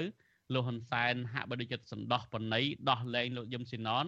[0.54, 4.06] លោកហ៊ុនសែនហាក់បីដូចជាសន្តោសបណីដោះលែងលោកយឹមស៊ីណន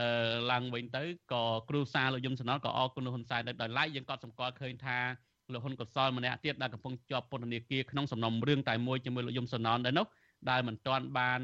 [0.00, 0.08] អឺ
[0.50, 4.98] ឡើងវិញទៅក៏គ្រូសាលោកយឹមស៊ីណនក៏អរគុណលោកហ៊ុនសែនដោយឡែកយើងក៏សម្គាល់ឃើញថា
[5.52, 10.06] លោកហ៊ុនកសលម្នាក់ទៀតដែលកំពុងជាប់ពន្ធនាគារក្នុងសំណុំរឿងតែមួយជាមួយលោកយមសណនដែរនោះ
[10.50, 11.40] ដែលមិនទាន់បាន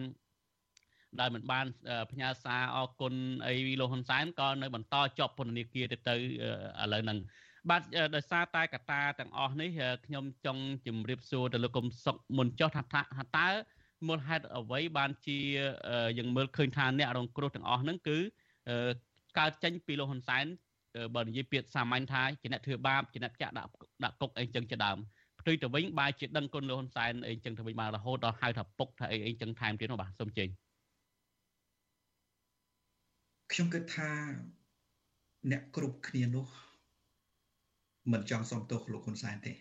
[1.21, 1.67] ដែលមិនបាន
[2.11, 3.15] ផ្ញើសារអរគុណ
[3.47, 6.19] អីលោកហ៊ុនសែនក៏នៅបន្តជាប់ពន្ធនាគារទៅទៅឥ
[6.93, 7.19] ឡូវហ្នឹង
[7.71, 7.83] បាទ
[8.15, 9.71] ដោយសារតែកត្តាទាំងអស់នេះ
[10.07, 13.03] ខ្ញុំចង់ជម្រាបសួរទៅលោកកុំសុកមុនចុះថាថា
[13.39, 13.49] តើ
[14.09, 15.39] មូលហេតុអ្វីបានជា
[16.19, 18.19] យើងមើលឃើញថាអ្នករងគ្រោះទាំងអស់ហ្នឹងគឺ
[19.39, 20.45] កើតចេញពីលោកហ៊ុនសែន
[21.15, 23.69] បើនិយាយពាក្យសាមញ្ញថាជាអ្នកធ្វើបាបជាអ្នកចាក់ដាក់
[24.05, 24.99] ដាក់គុកអីចឹងជាដើម
[25.41, 30.49] ផ្ទុយទៅវិញបែរជាដឹងគុណលោកហ៊ុនសែនអីចឹងទៅវិញបានរហូតដល់ហៅថាពុកថាអីអីចឹងថែមទៀតនោះបាទសូមជើញ
[33.53, 34.11] ខ្ញុំគិតថា
[35.51, 36.47] អ្នកគ្រប់គ្នានោះ
[38.13, 39.53] មិនចង់សុំទោសលោកហ៊ុនសែនទេ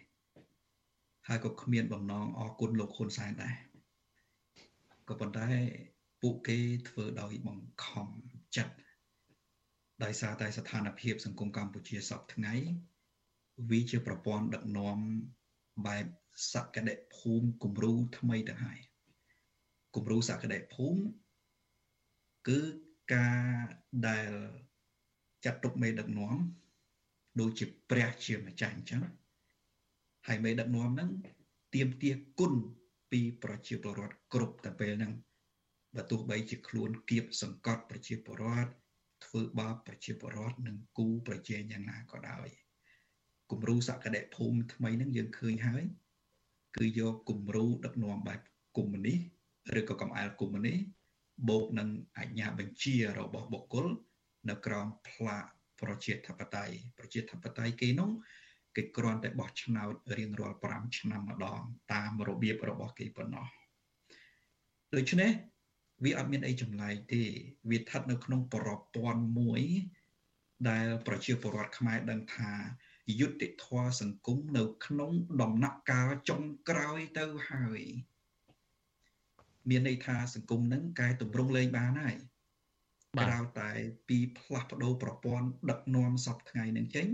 [1.27, 3.53] ហើយក៏គ្មានបំណងអរគុណលោកហ៊ុនសែនដែរ
[5.11, 5.49] ក៏ប៉ុន្តែ
[6.21, 6.59] ពួកគេ
[6.89, 8.07] ធ្វើដោយបង្ខំ
[8.55, 8.75] ចិត្ត
[10.03, 12.53] ដោយសារតែស្ថានភាពសង្គមកម្ពុជាសពថ្ងៃ
[13.69, 14.97] វាជាប្រព័ន្ធដឹកនាំ
[15.87, 16.05] បែប
[16.53, 18.79] សក្តិភូមិគំរូថ្មីទៅហើយ
[19.95, 21.01] គំរូសក្តិភូមិ
[22.47, 22.59] គឺ
[23.13, 23.43] ការ
[24.07, 24.31] ដែល
[25.45, 26.37] ចាត់ទុកមេដឹកនាំ
[27.39, 29.01] ដូចជាព្រះជាម្ចាស់អញ្ចឹង
[30.27, 31.09] ហើយមេដឹកនាំហ្នឹង
[31.73, 32.53] ទៀមទាគុណ
[33.11, 35.13] ពីប្រជាពលរដ្ឋគ្រប់តែពេលហ្នឹង
[35.95, 38.71] បើទោះបីជាខ្លួនគៀបសង្កត់ប្រជាពលរដ្ឋ
[39.25, 42.47] ធ្វើបាបប្រជាពលរដ្ឋនិងគូប្រជែងយ៉ាងណាក៏ដោយ
[43.51, 45.83] គំរូសក្តិភូមិថ្មីហ្នឹងយើងឃើញហើយ
[46.77, 48.39] គឺយកគំរូដឹកនាំបែប
[48.77, 50.77] កុម្មុយនីសឬក៏កំអែលកុម្មុយនីស
[51.49, 53.87] បូកនឹងអាជ្ញាបញ្ជារបស់បុគ្គល
[54.49, 55.45] នៅក្រោមផ្លាក
[55.81, 58.09] ប្រជាធិបតេយ្យប្រជាធិបតេយ្យគេនោះ
[58.75, 61.61] គេគ្រាន់តែបោះឆ្នោតរៀងរាល់5ឆ្នាំម្ដង
[61.93, 63.47] តាមរបៀបរបស់គេប៉ុណ្ណោះ
[64.95, 65.31] ដូច្នេះ
[66.03, 67.23] វាអត់មានអីចម្លែកទេ
[67.69, 69.61] វាស្ថិតនៅក្នុងប្រព័ន្ធមួយ
[70.69, 72.51] ដែលប្រជាពលរដ្ឋខ្មែរដឹងថា
[73.19, 75.11] យុត្តិធម៌សង្គមនៅក្នុង
[75.41, 77.81] ដំណាក់កាលចុងក្រោយទៅហើយ
[79.69, 82.17] មានន័យថាសង្គមនឹងកែតម្រង់លែងបានហើយ
[83.21, 83.71] ក្រៅតែ
[84.07, 87.07] ពីផ្លាស់ប្ដូរប្រព័ន្ធដឹកនាំសពថ្ងៃនឹងចេញ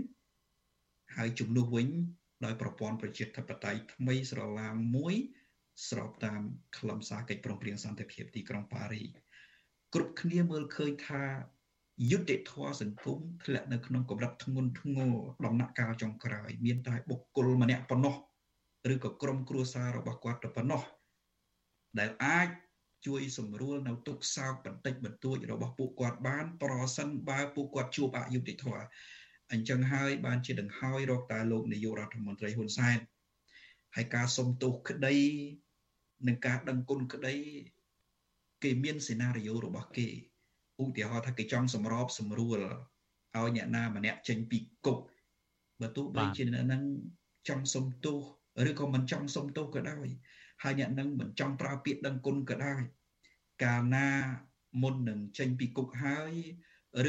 [1.16, 1.88] ហើយជំនួសវិញ
[2.44, 5.14] ដោយប្រព័ន្ធប្រជាធិបតេយ្យថ្មីស្រឡាងមួយ
[5.88, 6.40] ស្របតាម
[6.78, 9.02] ខ្លឹមសារកិច្ចព្រមព្រៀងសន្តិភាពទីក្រុងប៉ារី
[9.94, 11.22] គ្រប់គ្នាមើលឃើញថា
[12.10, 15.14] យុទ្ធធម៌សង្គមធ្លាក់នៅក្នុងកម្រិតធ្ងន់ធ្ងរ
[15.46, 18.14] ដំណាក់កាលចុងក្រោយមានតែបុគ្គលម្នាក់ប៉ុណ្ណោះ
[18.92, 20.82] ឬក៏ក្រុមគ្រួសាររបស់គាត់តែប៉ុណ្ណោះ
[21.98, 22.48] ដែលអាច
[23.06, 28.84] ជួយសម្រួលនៅទុកសោកបន្តិចបន្តួចរបស់ពួកគាត់បាន ប្រសិនបើពួកគាត់ជួបអយុត្តិធម៌
[29.52, 32.98] អញ្ចឹងហើយបានជាដង្ហើយរកតែលោកនាយករដ្ឋមន្ត្រីហ៊ុនសែន
[33.96, 35.16] ហើយការសុំទោសក្តី
[36.26, 37.34] និងការដឹងគុណក្តី
[38.62, 40.08] គេមានសេណារីយ៉ូរបស់គេ
[40.82, 42.58] ឧទាហរណ៍ថាគេចង់សម្របសម្រួល
[43.36, 44.98] ឲ្យអ្នកណាម្នាក់ចេញពីគុក
[45.80, 46.82] បើទោះបីជាអ្នកហ្នឹង
[47.48, 48.18] ចង់សុំទោស
[48.68, 50.06] ឬក៏មិនចង់សុំទោសក៏ដោយ
[50.62, 52.82] ហើយអ្នកនឹងមិនចង់ប្រើពាក្យដឹងគុណក៏ដោយ
[53.64, 54.08] កាលណា
[54.82, 56.32] មុននឹងចេញពីគុកហើយ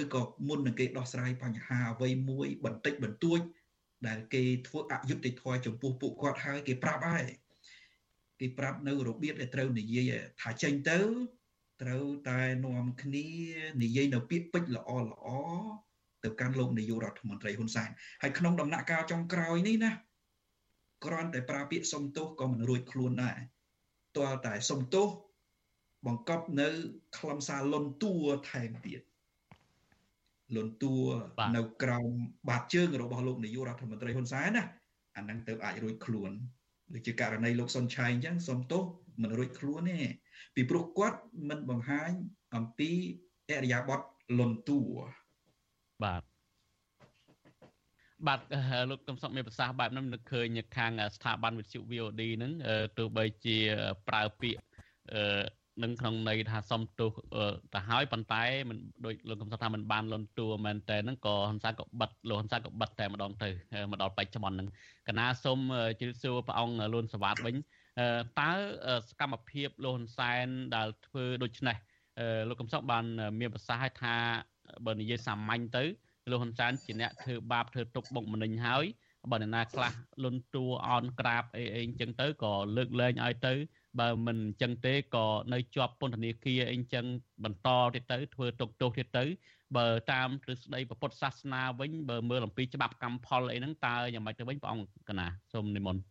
[0.01, 3.39] ឬក៏មុននឹងគេដោះស្រាយបញ្ហាអ្វីមួយបន្តិចបន្តួច
[4.07, 7.25] ដែលគេធ្វើអយុត្តិធម៌ចំពោះពួកគាត់ហើយគេប្រាប់ហើយ
[8.39, 10.11] គេប្រាប់នៅរបៀបដែលត្រូវនិយាយ
[10.41, 10.99] ថាចេញទៅ
[11.81, 13.27] ត្រូវតែនាំគ្នា
[13.83, 15.27] និយាយនៅពាក្យពេចន៍ល្អល្អ
[16.23, 17.89] ទៅកាន់លោកនាយករដ្ឋមន្ត្រីហ៊ុនសែន
[18.21, 19.91] ហើយក្នុងដំណាក់កាលចុងក្រោយនេះណា
[21.05, 23.37] គ្រាន់តែប្រើពាក្យសុំទោសក៏មិនរួចខ្លួនដែរ
[24.17, 25.07] ទាល់តែសុំទោស
[26.05, 26.67] បង្កប់នៅ
[27.17, 28.13] ខ្លឹមសារលន់តួ
[28.49, 29.01] ថែមទៀត
[30.55, 30.95] លន់តួ
[31.55, 32.11] នៅក្រោម
[32.49, 34.63] បាតជើងរបស់លោកនាយករដ្ឋមន្ត្រីហ៊ុនសែនណា
[35.15, 36.31] អាហ្នឹងទៅអាចរួចខ្លួន
[36.93, 38.83] ដូចជាករណីលោកសុនឆៃអញ្ចឹងសុំទោស
[39.21, 39.99] មិនរួចខ្លួនទេ
[40.55, 41.19] ពីព្រោះគាត់
[41.49, 42.11] មិនបង្ហាញ
[42.55, 42.91] អំពី
[43.49, 44.05] អរិយាប័ត្រ
[44.39, 44.79] លន់តួ
[46.03, 46.23] បាទ
[48.27, 48.39] បាទ
[48.89, 50.47] លោកកំសុកមានប្រសាសន៍បែបហ្នឹងនឹកឃើញ
[50.77, 52.53] ខាងស្ថាប័នវិទ្យុ VOD ហ្នឹង
[52.97, 53.57] ទោះបីជា
[54.07, 54.61] ប្រើពាក្យ
[55.83, 57.11] នឹងក្នុងន័យថាសំទោស
[57.73, 63.49] ទៅហើយប៉ុន្តែមិនដូចលោកកំសត់ថាមិនបានលន់តួមែនតែហ្នឹងក៏ហ៊ុនសែនក៏បិទលោកហ៊ុនសែនក៏បិទតែម្ដងទៅ
[63.91, 64.69] មកដល់បច្ចុប្បន្នហ្នឹង
[65.07, 65.59] កណាសូម
[65.99, 67.55] ជម្រាបសួរព្រះអង្គលួនសវ៉ាតវិញ
[68.39, 68.51] តើ
[69.09, 71.77] សកម្មភាពលោកហ៊ុនសែនដែលធ្វើដូច្នេះ
[72.49, 73.05] លោកកំសត់បាន
[73.39, 74.15] មានប្រសាសន៍ឲ្យថា
[74.85, 75.83] បើនិយាយសាមញ្ញទៅ
[76.29, 78.85] លោកហ៊ុនសែនជាអ្នកធ្វើបាបធ្វើទុកបុកម្នេញហើយ
[79.31, 83.53] បើអ្នកណាខ្លះលន់តួអន់ក្រាបអីអីអញ្ចឹងទៅក៏លើកលែងឲ្យទៅ
[83.99, 87.05] បើមិនអញ្ចឹងទេក៏នៅជាប់ពន្ធនាគារអីអញ្ចឹង
[87.43, 89.23] បន្តទៀតទៅធ្វើទុកទោសទៀតទៅ
[89.77, 96.01] បើតាមទ្រឹស្ដីពុទ្ធសាសនាវិញបើមើលអំពីច្បាប់កម្មផលអីហ្នឹងតើយ៉ាងម៉េចទៅវិញព្រះអង្គកណាសូមនិមន្ត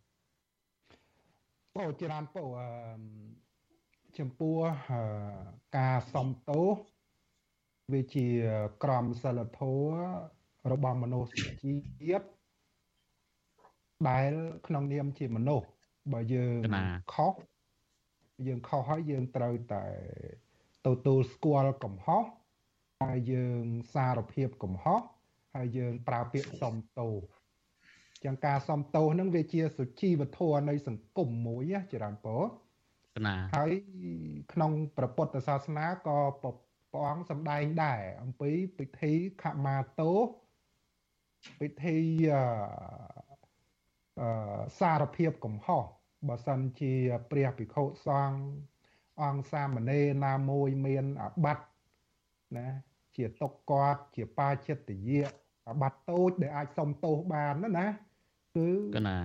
[1.75, 2.43] ពោច្រើនពោ
[4.17, 4.57] ចំពោះ
[5.77, 6.75] ការសំទោស
[7.93, 8.27] វាជា
[8.83, 11.29] ក្រមសិលធម៌របស់មនុស្ស
[11.61, 12.27] ជាតិ
[14.09, 14.31] ដែល
[14.67, 15.67] ក្នុងនាមជាមនុស្ស
[16.13, 16.61] បើយើង
[17.13, 17.33] ខុស
[18.47, 19.85] យើងខុសហើយយើងត្រូវតែ
[20.87, 22.23] ទទួលស្គាល់កំហុស
[23.03, 23.63] ហើយយើង
[23.93, 25.01] សារភាពកំហុស
[25.55, 27.13] ហើយយើងប្រើពាក្យសុំទោស
[28.23, 32.27] ចឹងការសុំទោសហ្នឹងវាជាសុជីវធម៌នៃសង្គមមួយណាច្រើនព
[33.25, 33.71] ណាហើយ
[34.53, 39.13] ក្នុងព្រះពុទ្ធសាសនាក៏ព្រះអង្គសម្ដែងដែរអំពីពិធី
[39.43, 40.11] ខមាទោ
[41.59, 41.97] ពិធី
[44.21, 44.29] អឺ
[44.79, 45.83] សារភាពកំហុស
[46.27, 46.93] បើសិនជា
[47.31, 48.39] ព្រះភិក្ខុសង្ឃ
[49.21, 51.65] អង្គសាមណេរណាមួយមានអាបត្តិ
[52.57, 52.67] ណា
[53.17, 55.29] ជាតុកគាត់ជាបាចិត្តយៈ
[55.69, 57.87] អាបត្តិតូចដែលអាចសុំទោសបានណាណា
[58.57, 59.17] គឺកណា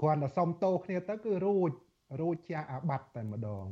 [0.00, 1.72] គ្រាន់តែសុំទោសគ្នាទៅគឺរួច
[2.20, 3.66] រួចជាអាបត្តិតែម្ដង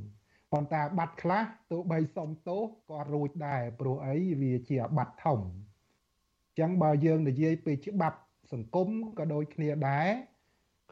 [0.52, 8.18] ប៉ុន្តែអាបត្តិខ្លះទោះបីសុំទោសក៏រួចដែរព្រោះអីវាជាអាបត្តិធំអញ្ចឹងបើយើងនិយាយពីច្បាប់
[8.52, 8.88] សង្គម
[9.18, 10.08] ក៏ដូចគ្នាដែរ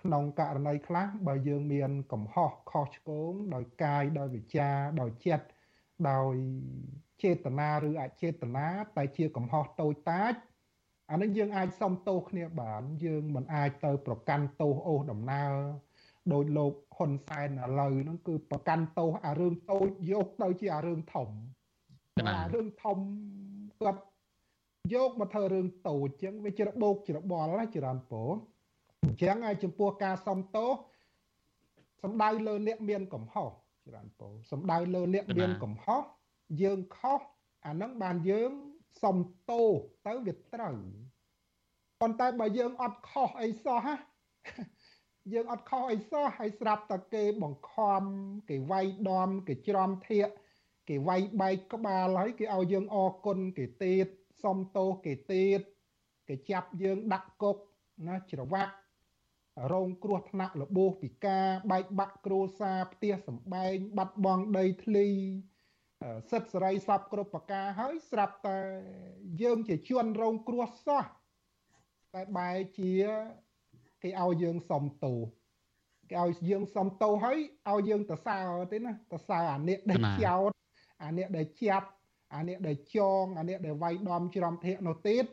[0.01, 5.47] ក្នុងករណីខ្លះបើយើងមានកំហុសខុសឆ្គងដោយកាយដោយវិចារដោយចិត្ត
[6.11, 6.35] ដោយ
[7.23, 10.35] ចេតនាឬអចេតនាតែជាកំហុសតូចតាច
[11.11, 15.55] អានឹងយើងអាចសុំទោសគ្នាបានយើងមិនអាចទៅប្រកាន់ទោសអូសដំណើរ
[16.33, 21.29] ដោយលោកហ៊ុនសែនឥឡូវហ្នឹងគឺប្រកាន់ទោសអារឿងតូចយកទៅជាអារឿងធំ
[22.29, 22.99] អារឿងធំ
[23.81, 24.03] គាត់
[24.95, 28.23] យកមកធ្វើរឿងតូចអញ្ចឹងវាច្របោកច្របល់ណាច្រើនពោ
[29.05, 30.71] អញ្ចឹងហើយចំពោះការសំទោស
[32.03, 33.51] សំដៅលើអ្នកមានកំហុស
[33.87, 36.03] ច្រើនពោសំដៅលើអ្នកមានកំហុស
[36.63, 37.21] យើងខុស
[37.67, 38.53] អានឹងបានយើង
[39.03, 39.19] សំ
[39.51, 39.69] ទោស
[40.07, 40.77] ទៅវាត្រូវ
[42.01, 43.99] ប៉ុន្តែបើយើងអត់ខុសអីសោះហ่ะ
[45.33, 48.03] យើងអត់ខុសអីសោះហើយស្រាប់តែគេបង្ខំ
[48.51, 50.29] គេវាយដំគេច្រំធាក
[50.89, 54.07] គេវាយបែកក្បាលហើយគេឲ្យយើងអរគុណគេទៀត
[54.43, 55.61] សំទោសគេទៀត
[56.29, 57.57] គេចាប់យើងដាក់គុក
[58.09, 58.75] ណាច្រវាក់
[59.73, 65.09] រងគ្រោះថ្នាក់របួសពិការបែកបាក់គ្រួសារផ្ទះសម្បែងបាត់បង់ដីធ្លី
[66.31, 68.59] សិទ្ធិសេរីសពគ្រប់ប្រការហើយស្រាប់តែ
[69.43, 71.05] យើងជាជនរងគ្រោះសោះ
[72.15, 72.93] តែបែរជា
[74.03, 75.19] គេឲ្យយើងសុំទោស
[76.11, 77.39] គេឲ្យយើងសុំទោសហើយ
[77.71, 78.39] ឲ្យយើងទៅសើ
[78.73, 80.51] ទេណាទៅសើអានេះដែលចោត
[81.05, 81.89] អានេះដែលចាប់
[82.35, 85.25] អានេះដែលចងអានេះដែលវាយដំច្រំធាកនោះទៀត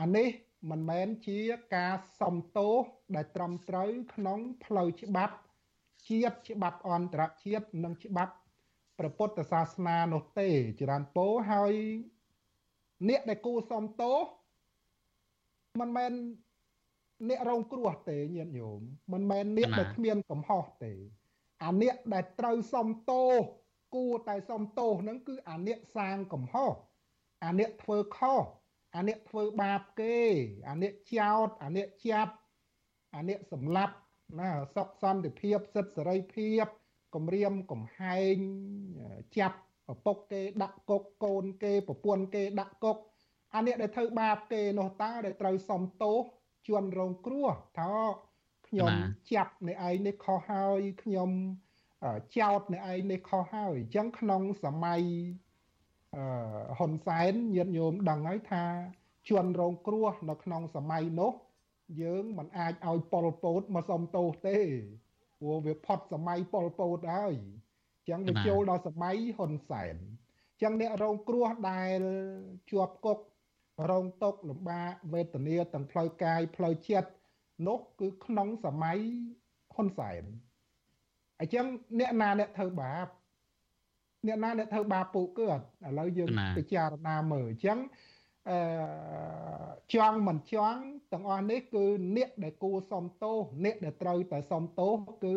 [0.00, 0.28] អានេះ
[0.70, 1.40] មិនមែនជា
[1.76, 2.74] ការសំទោស
[3.16, 5.36] ដែលត្រឹមត្រូវក្នុងផ្លូវច្បាប់
[6.08, 8.34] ជាតិច្បាប់អន្តរជាតិនិងច្បាប់
[8.98, 10.48] ព្រះពុទ្ធសាសនានោះទេ
[10.80, 11.74] ចរន្តពោហើយ
[13.08, 14.18] អ្នកដែលគូសំទោស
[15.80, 16.12] មិនមែន
[17.28, 18.80] អ្នករងគ្រោះទេញាតិញោម
[19.12, 20.92] មិនមែនអ្នកដែលគ្មានកំហុសទេ
[21.64, 23.32] អាអ្នកដែលត្រូវសំទោស
[23.94, 26.72] គួរតែសំទោសហ្នឹងគឺអាអ្នកសាងកំហុស
[27.44, 28.44] អាអ្នកធ្វើខុស
[28.96, 30.18] អាអ្នកធ្វើបាបគេ
[30.68, 32.32] អាអ្នកចោតអាអ្នកចាប់
[33.14, 33.94] អាអ្នកសម្លាប់
[34.40, 36.66] ណាសុខសន្តិភាពសិទ្ធិសេរីភាព
[37.14, 38.36] គម្រាមកំហែង
[39.38, 39.58] ចាប់
[39.92, 42.98] ឪពុកគេដាក់គុកកូនគេប្រពន្ធគេដាក់គុក
[43.54, 46.18] អាអ្នកដែលធ្វើបាបគេនោះតើដែលត្រូវសំទោស
[46.68, 47.92] ជន់រងគ្រោះថា
[48.68, 48.92] ខ្ញុំ
[49.32, 51.30] ចាប់អ្នកឯងនេះខុសហើយខ្ញុំ
[52.38, 55.43] ចោតអ្នកឯងនេះខុសហើយអញ្ចឹងក្នុងសម័យអឺ
[56.78, 58.64] ហ៊ុនសែនញាតិញោមដឹងហើយថា
[59.28, 61.32] ជន់រងគ្រោះនៅក្នុងសម័យនោះ
[62.02, 64.58] យើងមិនអាចឲ្យប៉ុលពតមកសុំទោសទេ
[65.40, 69.96] ព្រោះវាផុតសម័យប៉ុលពតហើយអញ្ចឹងវាចូលដល់សម័យហ៊ុនសែន
[70.50, 72.00] អញ្ចឹងអ្នករងគ្រោះដែល
[72.70, 73.18] ជាប់គុក
[73.90, 77.10] រងទុកលំបាកវេទនាទាំងផ្លូវកាយផ្លូវចិត្ត
[77.68, 78.98] នោះគឺក្នុងសម័យ
[79.74, 80.22] ហ៊ុនសែន
[81.40, 81.66] អញ្ចឹង
[81.98, 83.06] អ្នកណាអ្នកធ្វើបាប
[84.26, 87.78] អ្នកណាអ្នកធ្វើបាបពួកគាត់ឥឡូវយើងពិចារណាមើលអញ្ចឹង
[88.50, 88.58] អឺ
[89.94, 90.80] ចង់មិនចង់
[91.12, 91.84] ទាំងអស់នេះគឺ
[92.16, 94.94] អ្នកដែលគួរសំទោសអ្នកដែលត្រូវតែសំទោស
[95.24, 95.34] គឺ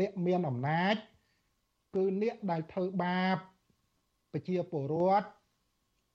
[0.00, 0.96] អ្នកមានអំណាច
[1.96, 3.36] គឺអ្នកដែលធ្វើបាប
[4.32, 5.28] ប្រជាពលរដ្ឋ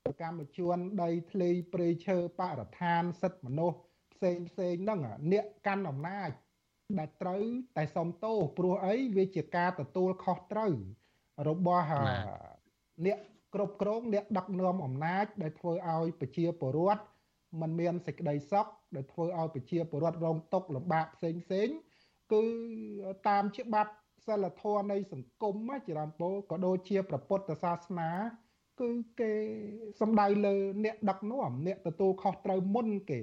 [0.04, 3.78] ប្រកម្មជនដីធ្លីព្រៃឈើបរិស្ថានសិទ្ធិមនុស្ស
[4.14, 5.00] ផ្សេងផ្សេងហ្នឹង
[5.32, 6.30] អ្នកកាន់អំណាច
[7.00, 7.44] ដែលត្រូវ
[7.78, 10.74] តែសំទោសព្រោះអីវាជាការទទួលខុសត្រូវ
[11.48, 11.86] របស់
[13.06, 13.20] អ្នក
[13.54, 17.04] គ្រប់គ្រងអ្នកដឹកនាំអំណាច ដែលធ្វើឲ្យប្រជាពលរដ្ឋ
[17.62, 21.68] มันមានសេចក្តីសុខដែលធ្វើឲ្យប្រជាពលរដ្ឋរងទុក្ខលំបាកផ្សេងផ្សេង
[22.34, 22.44] គឺ
[23.28, 23.92] តាមច្បាប់
[24.26, 25.56] សិលធម៌នៃសង្គម
[25.88, 28.12] ចរន្តពោក៏ដូចជាព្រះពុទ្ធសាសនា
[28.82, 29.34] គឺគេ
[30.00, 33.22] សំដៅលើ អ្នកដឹកនាំអ្នកទទួលខុសត្រូវមុនគេ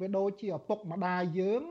[0.00, 1.62] វាដូចជាឪពុកម្ដាយយើង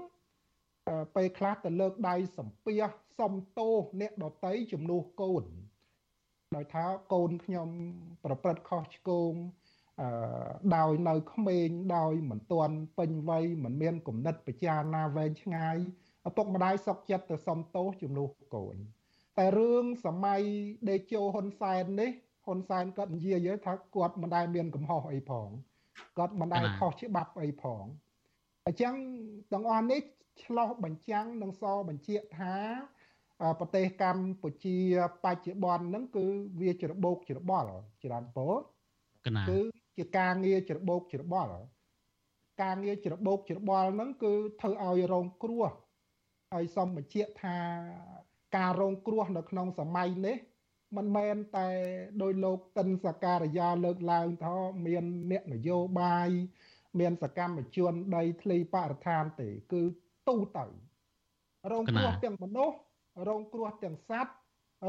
[1.16, 2.82] ពេលខ្លះទៅលើកដៃសំពះ
[3.20, 5.44] សំទោសអ្នកដតីជំនួសកូន
[6.56, 7.70] ដោយថាកូនខ្ញុំ
[8.24, 9.34] ប្រព្រឹត្តខុសឆ្គង
[10.02, 10.08] អឺ
[10.76, 15.78] ដោយនៅក្មេងដោយមិនទាន់ពេញវ័យមិនមានគំនិតពិចារណាវែងឆ្ងាយ
[16.28, 18.76] ឪពុកម្ដាយសុកចិត្តទៅសំទោសជំនួសកូន
[19.38, 20.42] តែរឿងសម័យ
[20.90, 22.12] ដេជោហ៊ុនសែននេះ
[22.46, 25.50] ហ៊ុនសែនគាត់និយាយថាគាត់មិនដែលមានកំហុសអីផង
[26.18, 27.86] គាត់មិនដែលខុសច្បាប់អីផង
[28.66, 28.94] អញ្ចឹង
[29.54, 30.02] ទាំងអស់នេះ
[30.44, 32.56] ឆ្លោះបញ្ចាំងនិងសបញ្ជាក់ថា
[33.60, 34.78] ប្រទេសកម្ពុជា
[35.24, 36.26] បច្ចុប្បន្នហ្នឹងគឺ
[36.62, 37.70] វាច្របូកច្របល់
[38.04, 38.48] ច្រើនពោ
[39.50, 39.60] គឺ
[39.98, 41.54] ជាការងារច្របូកច្របល់
[42.64, 45.66] ការងារច្របូកច្របល់ហ្នឹងគឺធ្វើឲ្យរងគ្រោះ
[46.54, 47.58] ហើយសូមបញ្ជាក់ថា
[48.58, 50.38] ការរងគ្រោះនៅក្នុងសម័យនេះ
[50.98, 51.70] មិនមែនតែ
[52.22, 56.30] ដោយលោកតិនសការីយ៉ាលើកឡើងថាមានអ្នកនយោបាយ
[57.00, 59.82] មានសកម្មជនដីធ្លីបរិស្ថានទេ គឺ
[60.28, 60.66] ទូទៅ
[61.72, 62.78] រងគ្រោះទាំងមនុស្ស
[63.28, 64.34] រងគ្រោះទាំងសត្វ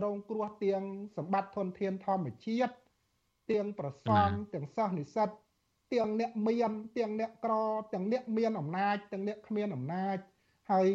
[0.05, 0.83] រងគ្រោះទាំង
[1.16, 2.74] សម្បត្តិធនធានធម្មជាតិ
[3.51, 5.29] ទាំងប្រសង់ទាំងសិស្សនិស្សិត
[5.95, 7.55] ទាំងអ្នកមានទាំងអ្នកក្រ
[7.93, 10.16] ទាំងអ្នកមានអំណាចទាំងអ្នកគ្មានអំណាច
[10.72, 10.89] ហើយ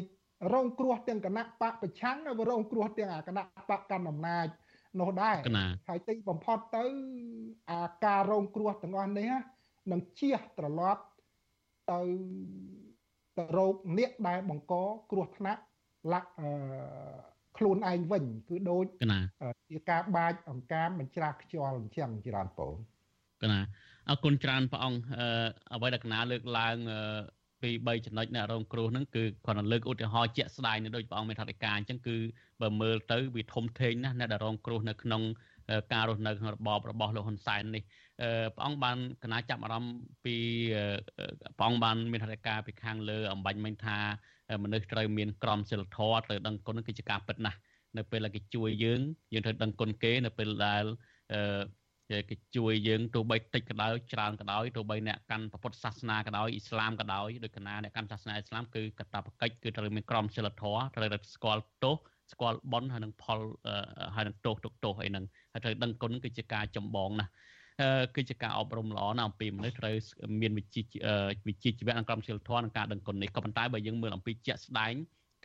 [0.53, 4.47] រងគ្រោះទាំងគណៈបកប្រឆាំងហើយរងគ្រោះទាំងអាគណៈបកកាន់អំណាច
[4.99, 5.37] នោះដែរ
[5.87, 6.85] ហើយទីបំផុតទៅ
[7.71, 9.31] អាការរងគ្រោះទាំងអស់នេះ
[9.91, 11.03] នឹងជះត្រឡប់
[11.91, 11.99] ទៅ
[13.37, 14.73] ទៅរោគអ្នកដែលបង្ក
[15.11, 15.61] គ្រោះថ្នាក់
[16.11, 16.49] លាក់អឺ
[17.57, 18.85] ខ្លួនឯងវិញគឺដូច
[19.69, 22.73] ជាការបាចអង្ការបញ្ច្រាស់ខ្យល់អញ្ចឹងច្រើនបង
[23.43, 23.61] កណា
[24.09, 24.99] អរគុណច្រើនព្រះអង្គ
[25.73, 26.77] អ្វីដែលកណាលើកឡើង
[27.61, 32.17] ពី3ចំណុចនៃរងគ្រោះហ្នឹងគឺគាត់នឹងលើកឧទាហរណ៍ជាក់ស្ដែងនៅដូចព្រះអង្គមានថាធិការអញ្ចឹងគឺ
[32.61, 35.21] បើមើលទៅវាធំធេងណាស់អ្នកដែលរងគ្រោះនៅក្នុង
[35.93, 37.83] ការរស់នៅក្នុងរបបរបស់លោកហ៊ុនសែននេះ
[38.55, 39.95] ព្រះអង្គបានកណាចាប់អារម្មណ៍
[40.25, 40.35] ពី
[41.57, 43.97] ព្រះអង្គបានមានហត្ថការពីខាងលើអំបញ្ញមិញថា
[44.63, 47.59] មនុស្សត្រូវមានក្រមសីលធម៌ត្រូវដឹងគុណគឺជាការពិតណាស់
[47.97, 49.01] នៅពេលដែលគេជួយយើង
[49.33, 50.83] យើងត្រូវដឹងគុណគេនៅពេលដែល
[52.29, 61.95] គេជួយយើងទោះបីតិចក៏ដោយច្រើនក៏ដោយទោះបីអ្នកកាន់ពុទ្ធសាសនាក៏ដោយអ៊ីស្លាមក៏ដោយដោយកណាអ្នកកាន់សាសនាអ៊ីស្លាមគឺកតបកិច្ចគឺត្រូវមានក្រមសីលធម៌ត្រូវតែស្គាល់ទោស
[62.31, 63.39] ស្គាល់បន់ហើយនឹងផល
[64.15, 67.31] ហើយនឹងទោសទុកទោសអីហ្នឹងហើយត្រូវដឹងគុណគឺជាការចម្បងណាស់
[68.15, 69.95] គឺជាការអប់រំល្អណាស់អំពីមនុស្សត្រូវ
[70.41, 70.81] មានវិជ្ជា
[71.47, 74.93] វិជ្ជាជីវៈនិងក្រមសីលធម៌និងការដឹងគុណនេះក៏ប៉ុន្តែបើយើងមើលអំពីជាក់ស្ដែង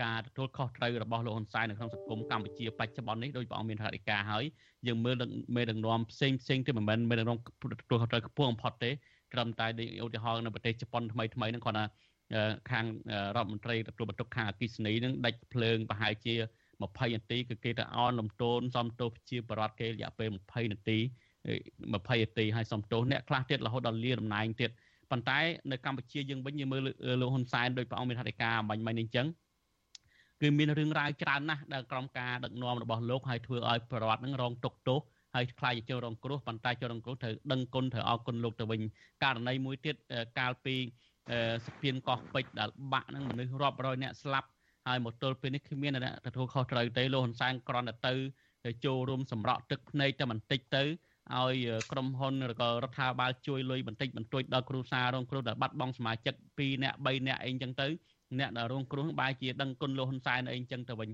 [0.02, 4.44] ការទទួលខុសត្រូវរបស់លោកហ៊ុនសែននៅក្នុងសង្គមកម្ពុជាបច្ចុប្បន្ននេះដោយព្រះអង្គមានថាធិការហើយ
[4.86, 5.16] យើងមើល
[5.56, 7.38] មេដឹកនាំផ្សេងផ្សេងទៅមិនមែនមេដឹកនាំ
[7.82, 8.90] ទទួលខុសត្រូវខ្ពស់បំផុតទេ
[9.32, 9.66] ត្រឹមតែ
[10.04, 11.84] ឧទាហរណ៍នៅប្រទេសជប៉ុនថ្មីថ្មីហ្នឹងគាត់ថា
[12.70, 12.84] ខាង
[13.36, 16.34] រដ្ឋមន្ត្រីទទួលបន្ទុកខាងអគិសនីនឹងដាច់ភ្លើងប្រហែលជា
[16.78, 20.98] 20នាទីគឺគេទៅអនលំទោនសំទោសជាបរដ្ឋគេរយៈពេល20នាទី
[21.48, 24.70] 20នាទីហើយសំទោសអ្នកខ្លះទៀតរហូតដល់លាតំណែងទៀត
[25.10, 25.38] ប៉ុន្តែ
[25.70, 26.80] នៅកម្ពុជាយើងវិញយើងមើល
[27.20, 29.26] លោកហ៊ុនសែនដោយព្រះអង្គមានហត្ថការបាញ់មិញនេះអញ្ចឹង
[30.40, 35.00] គឺមានរឿងរ៉ាវច្រើនណាស់ដែលក្រុមការដឹកនាំរបស់លោកហើយធ្វើឲ្យប្រវត្តិនឹងរងទុកទោស
[35.34, 38.80] ហើយខ្លាចជាជនរងគ្រោះប៉ុន្តែជនរងគ្រោះត្រូវដឹងគុណត្រូវអរគុណលោកទៅវិញ
[39.22, 39.96] ករណីមួយទៀត
[40.38, 40.74] កាលពី
[41.66, 44.48] សពៀនកោះពេជ្រដែលបាក់នឹងមនុស្សរាប់រយនាក់ស្លាប់
[44.86, 50.82] ហើយមកទល់ពេលនេះគ្មានអ្នកទទួលខុសត្រូវទេលោកហ៊ុនសែនគ្រាន់តែទៅចូលរួមសម្រក់ទឹកភ្នែកតែបន្តិចទៅ
[51.36, 51.56] ឲ្យ
[51.92, 57.86] ក្រុមហ៊ុនឬក៏រដ្ឋាភិបាលជួយលុយបន្តិចបន្តួចដល់គ្រួសាររងគ្រោះដែលបាត់បង់សមាជិក2នាក់3នាក់អីចឹងទៅ
[58.38, 61.10] អ្នកដែលរងគ្រោះបែរជាដឹងគុណលោកហ៊ុនសែនអីចឹងទៅវិញ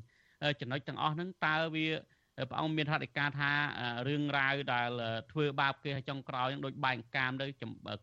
[0.60, 1.86] ចំណុចទាំងអស់ហ្នឹងតើវា
[2.48, 3.50] ព្រះអង្គមានហត្ថការថា
[4.08, 4.90] រឿងរ៉ាវដែល
[5.32, 7.46] ធ្វើបាបគេឲ្យចុងក្រោយនឹងដូចបែកកាមទៅ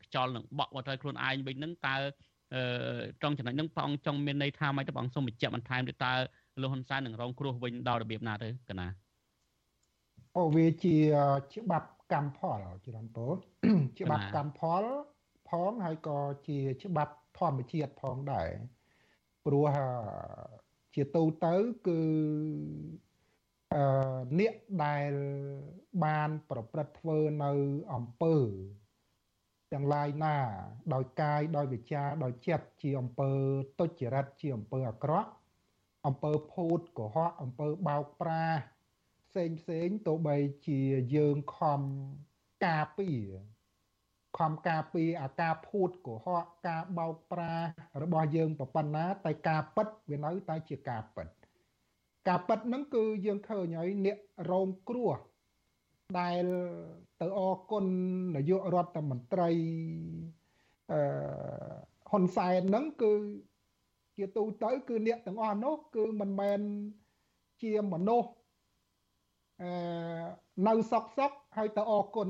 [0.04, 1.96] ខ្យល់នឹងបក់មកទៅខ្លួនឯងវិញហ្នឹងតើ
[3.22, 6.14] ត្រង់ចំណុចហ្នឹងព្រះអង្គចង់មានន័យថាម៉េចទៅព្រះអង្គសូមបញ្ជាក់បន្ថែមទៅតើ
[6.62, 8.88] លោកហ៊ុនសែននឹងរងគ្រោះវិញដល់របៀបណាទៅកណា
[10.38, 10.96] អូវាជា
[11.54, 13.28] ច្បាប់ កម្មផលច្រានពោ
[14.00, 14.84] ច្បាប់កម្មផល
[15.50, 18.50] ផងហើយក៏ជាច្បាប់ធម្មជាតិផងដែរ
[19.46, 19.68] ព្រោះ
[20.96, 21.56] ជាទូទៅ
[21.88, 22.02] គឺ
[23.74, 23.82] អឺ
[24.40, 24.54] អ្នក
[24.84, 25.12] ដែល
[26.04, 27.52] បានប្រព្រឹត្តធ្វើនៅ
[27.94, 28.36] អំពើ
[29.72, 30.38] ទាំងឡាយណា
[30.94, 33.32] ដោយកាយដោយវិចារដោយចិត្តជាអំពើ
[33.80, 35.30] ទុច្ចរិតជាអំពើអាក្រក់
[36.08, 38.62] អំពើភូតកុហកអំពើបោកប្រាស់
[39.32, 40.82] ផ្សេងផ្សេងទោះបីជា
[41.16, 41.82] យើងខំ
[42.66, 43.28] ការពារ
[44.38, 47.68] ខំការពារអាការភូតកុហកការបោកប្រាស់
[48.02, 51.28] របស់យើងប្រប៉ុណ្ណាតែការពិតវានៅតែជាការពិត
[52.28, 54.18] ការពិតហ្នឹងគឺយើងឃើញហើយអ្នក
[54.52, 55.16] រងគ្រោះ
[56.20, 56.46] ដែល
[57.22, 57.40] ទៅអ
[57.72, 57.86] គុណ
[58.36, 59.50] នាយករដ្ឋមន្ត្រី
[60.92, 61.02] អឺ
[62.10, 63.14] ហ៊ុនសែនហ្នឹងគឺ
[64.18, 66.60] ជាទូទៅគឺអ្នកទាំងអស់នោះគឺមិនមែន
[67.62, 68.41] ជាមនុស្សអឺ
[70.68, 72.30] នៅសក់សក់ហើយទៅអគុណ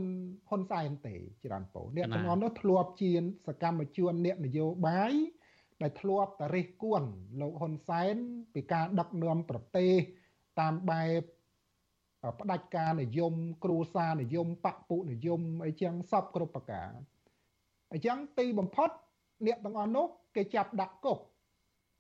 [0.50, 1.16] ហ៊ុនសែនទេ
[1.46, 3.12] ច្រើនពោអ្នកទាំងអស់នោះធ្លាប់ជា
[3.48, 5.14] សកម្មជនអ្នកនយោបាយ
[5.82, 7.04] ដែលធ្លាប់តរិះគួន
[7.42, 8.16] លោកហ៊ុនសែន
[8.54, 9.92] ពីការដឹកនាំប្រទេស
[10.60, 11.22] តាមបែប
[12.40, 16.92] ផ្ដាច់ការនិយម គ្រួសារនិយមបពុនិយមអីចឹងសពគ្រប់ប្រការ
[17.92, 18.90] អញ្ចឹងទីបំផុត
[19.46, 21.20] អ្នកទាំងអស់នោះគេចាប់ដាក់គុក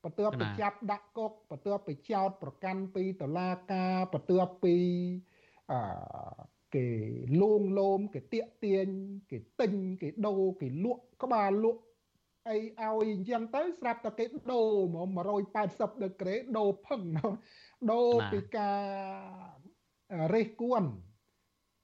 [0.04, 4.76] បន្ទាប់ពីចាប់ដាក់គុកបន្ទាប់ពីចោតប្រកាន់ពីតុលាការបន្ទាប់ពី
[5.72, 5.80] អឺ
[6.76, 6.88] គេ
[7.42, 8.88] លួងលោមគេទៀកទាញ
[9.32, 11.82] គេទិញគេដូរគេលក់ក្បាលលក់
[12.50, 15.08] អីឲ្យអញ្ចឹងទៅស្រាប់តែគេដូរហ្មង
[15.56, 17.02] 180ដឺក្រេដូរផឹង
[17.92, 18.80] ដូរពីការ
[20.34, 20.84] រេះគួន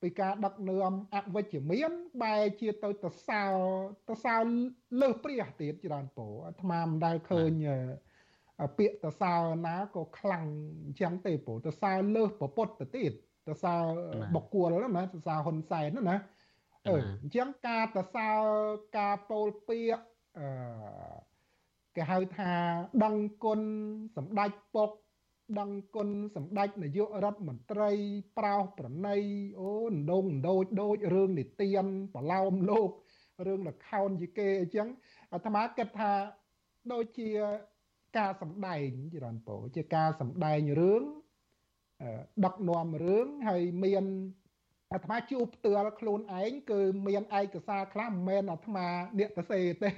[0.01, 1.91] ពីការដឹកនាំអវិជ្ជមាន
[2.23, 3.43] បែរជាទៅទៅសើ
[4.09, 4.37] ទៅសើ
[5.01, 7.51] លើសព្រះទៀតច្រើនពោអាត្មាមិនដែលឃើញ
[8.77, 9.33] ពាក្យទៅសើ
[9.65, 10.45] ណាក៏ខ្លាំង
[10.85, 13.11] អញ្ចឹងទេពោទៅសើលើសប្រពុតទៅទៀត
[13.47, 13.75] ទៅសើ
[14.35, 16.17] បកគួលណាទៅសើហ៊ុនសែនណា
[16.87, 18.29] អឺអញ្ចឹងការទៅសើ
[18.97, 20.03] ការពោលពាក្យ
[20.37, 20.47] អឺ
[21.95, 22.51] គេហៅថា
[23.03, 23.61] ដឹងគុណ
[24.17, 24.91] សម្ដេចពុក
[25.59, 27.91] ដឹងគុណសម្ដេចនាយករដ្ឋមន្ត្រី
[28.37, 29.17] ប្រោសប្រណី
[29.59, 32.89] អូនដងដូចដូចរឿងនិទានប្រឡោមលោក
[33.45, 34.87] រឿងលខោនជាគេអញ្ចឹង
[35.33, 36.11] អាត្មាគិតថា
[36.91, 37.29] ដូចជា
[38.17, 41.03] ការសម្ដែងច្រើនពោជាការសម្ដែងរឿង
[42.45, 44.05] ដឹកនាំរឿងហើយមាន
[44.93, 48.87] អាត្មាជួបផ្ទាល់ខ្លួនឯងគឺមានឯកសារខ្លះមិនមែនអាត្មា
[49.19, 49.91] អ្នកទៅសេទេ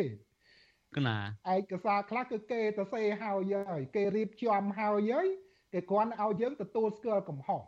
[0.95, 1.17] កណា
[1.53, 5.27] ឯកសារខ្លះគឺគេទៅសេហើយហើយគេរៀបចំហើយហើយ
[5.73, 7.61] គេគ្រាន់ឲ្យយើងទទួលស្គាល់កំហុស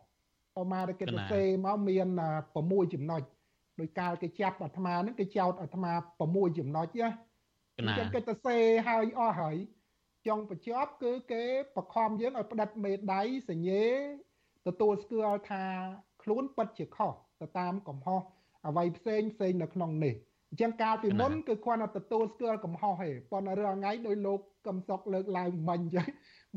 [0.59, 2.07] អមាគេទៅសេមកមាន
[2.51, 3.21] 6ចំណុច
[3.79, 5.91] ដោយកាលគេចាប់អាត្មាហ្នឹងគេចោតអាត្មា
[6.25, 7.09] 6ចំណុចណា
[7.77, 9.55] កណាគេទៅសេហើយអស់ហើយ
[10.27, 11.43] ចុងបញ្ចប់គឺគេ
[11.75, 13.85] បខំយើងឲ្យផ្ដិតមេដៃសញ្ញេ
[14.67, 15.63] ទទួលស្គាល់ថា
[16.23, 18.21] ខ្លួនពិតជាខុសទៅតាមកំហុស
[18.67, 20.15] អ្វីផ្សេងផ្សេងនៅក្នុងនេះ
[20.49, 26.07] អញ្ចឹងកាលពីមុនគឺគ្រាន់តែទទួលស្គាល់កំហុសទេប៉ុន្តែរឿងថ្ងៃដោយលោកកឹមសុខលើកឡើងមិញអញ្ចឹង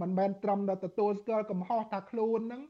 [0.00, 2.62] មិនមែនត្រឹមតែទទួលស្គាល់កំហុសថាខ្លួននឹង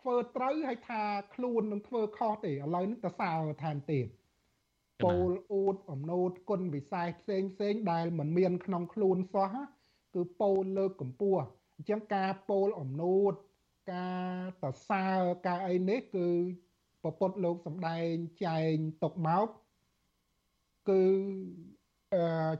[0.00, 1.02] ធ្វើត្រូវហើយថា
[1.34, 3.32] ខ្លួននឹងធ្វើខុសទេឥឡូវនេះទៅសើ
[3.62, 4.06] ថែមទៀត
[5.04, 9.54] ពោលអួតអំណូតគុណវិស័យផ្សេងផ្សេងដែលមិនមានក្នុងខ្លួនសោះ
[10.14, 11.42] គឺពោលលើកកម្ពស់
[11.76, 13.32] អញ្ចឹងការពោលអំណូត
[13.94, 15.06] ការតសើ
[15.46, 16.28] ការអីនេះគឺ
[17.02, 18.12] ពពុទ្ធលោកសំដែង
[18.44, 19.48] ចែងຕົកមក
[20.88, 21.02] គឺ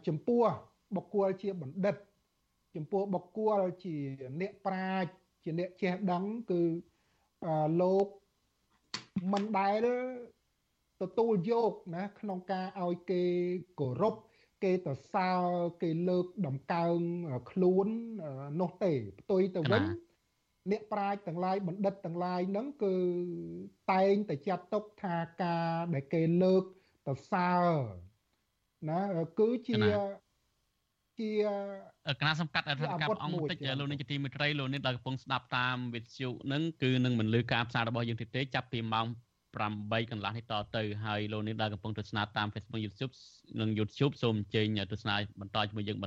[0.07, 0.43] ចំពោះ
[0.97, 1.97] បុគ្គលជាបណ្ឌិត
[2.75, 3.97] ចំពោះបុគ្គលជា
[4.41, 5.11] អ្នកប្រាជ្ញ
[5.43, 6.63] ជាអ្នកចេះដឹងគឺ
[7.81, 8.07] លោក
[9.33, 9.87] មិនដែល
[11.03, 13.23] ទទួលយកណាក្នុងការឲ្យគេ
[13.81, 14.15] គោរព
[14.63, 15.31] គេទៅសើ
[15.83, 16.99] គេលើកដំកើង
[17.51, 17.87] ខ្លួន
[18.61, 19.83] នោះទេផ្ទុយទៅវិញ
[20.71, 22.95] អ្នកប្រាជ្ញទាំងឡាយបណ្ឌិតទាំងឡាយហ្នឹងគឺ
[23.93, 26.65] តែងតែចាត់ទុកថាការដែលគេលើក
[27.09, 27.53] ទៅសើ
[28.89, 29.01] ណា
[29.39, 29.81] គឺជា
[31.19, 31.31] ជា
[32.21, 39.07] គណៈសម្កាត់អធិការអង្គតិចលោកនាយកទីមេត្រីលោកនាងដែលកំពុងស្ដាប់តាមវិទ្យុនឹងគឺនឹងមិនលឺការផ្សាយរបស់យើងទេចាប់ពីម៉ោង
[39.61, 43.13] 8កន្លះនេះតទៅហើយលោកនាងដែលកំពុងទស្សនាតាម Facebook YouTube
[43.61, 45.99] និង YouTube សូមអញ្ជើញទស្សនាបន្តជាមួយយើង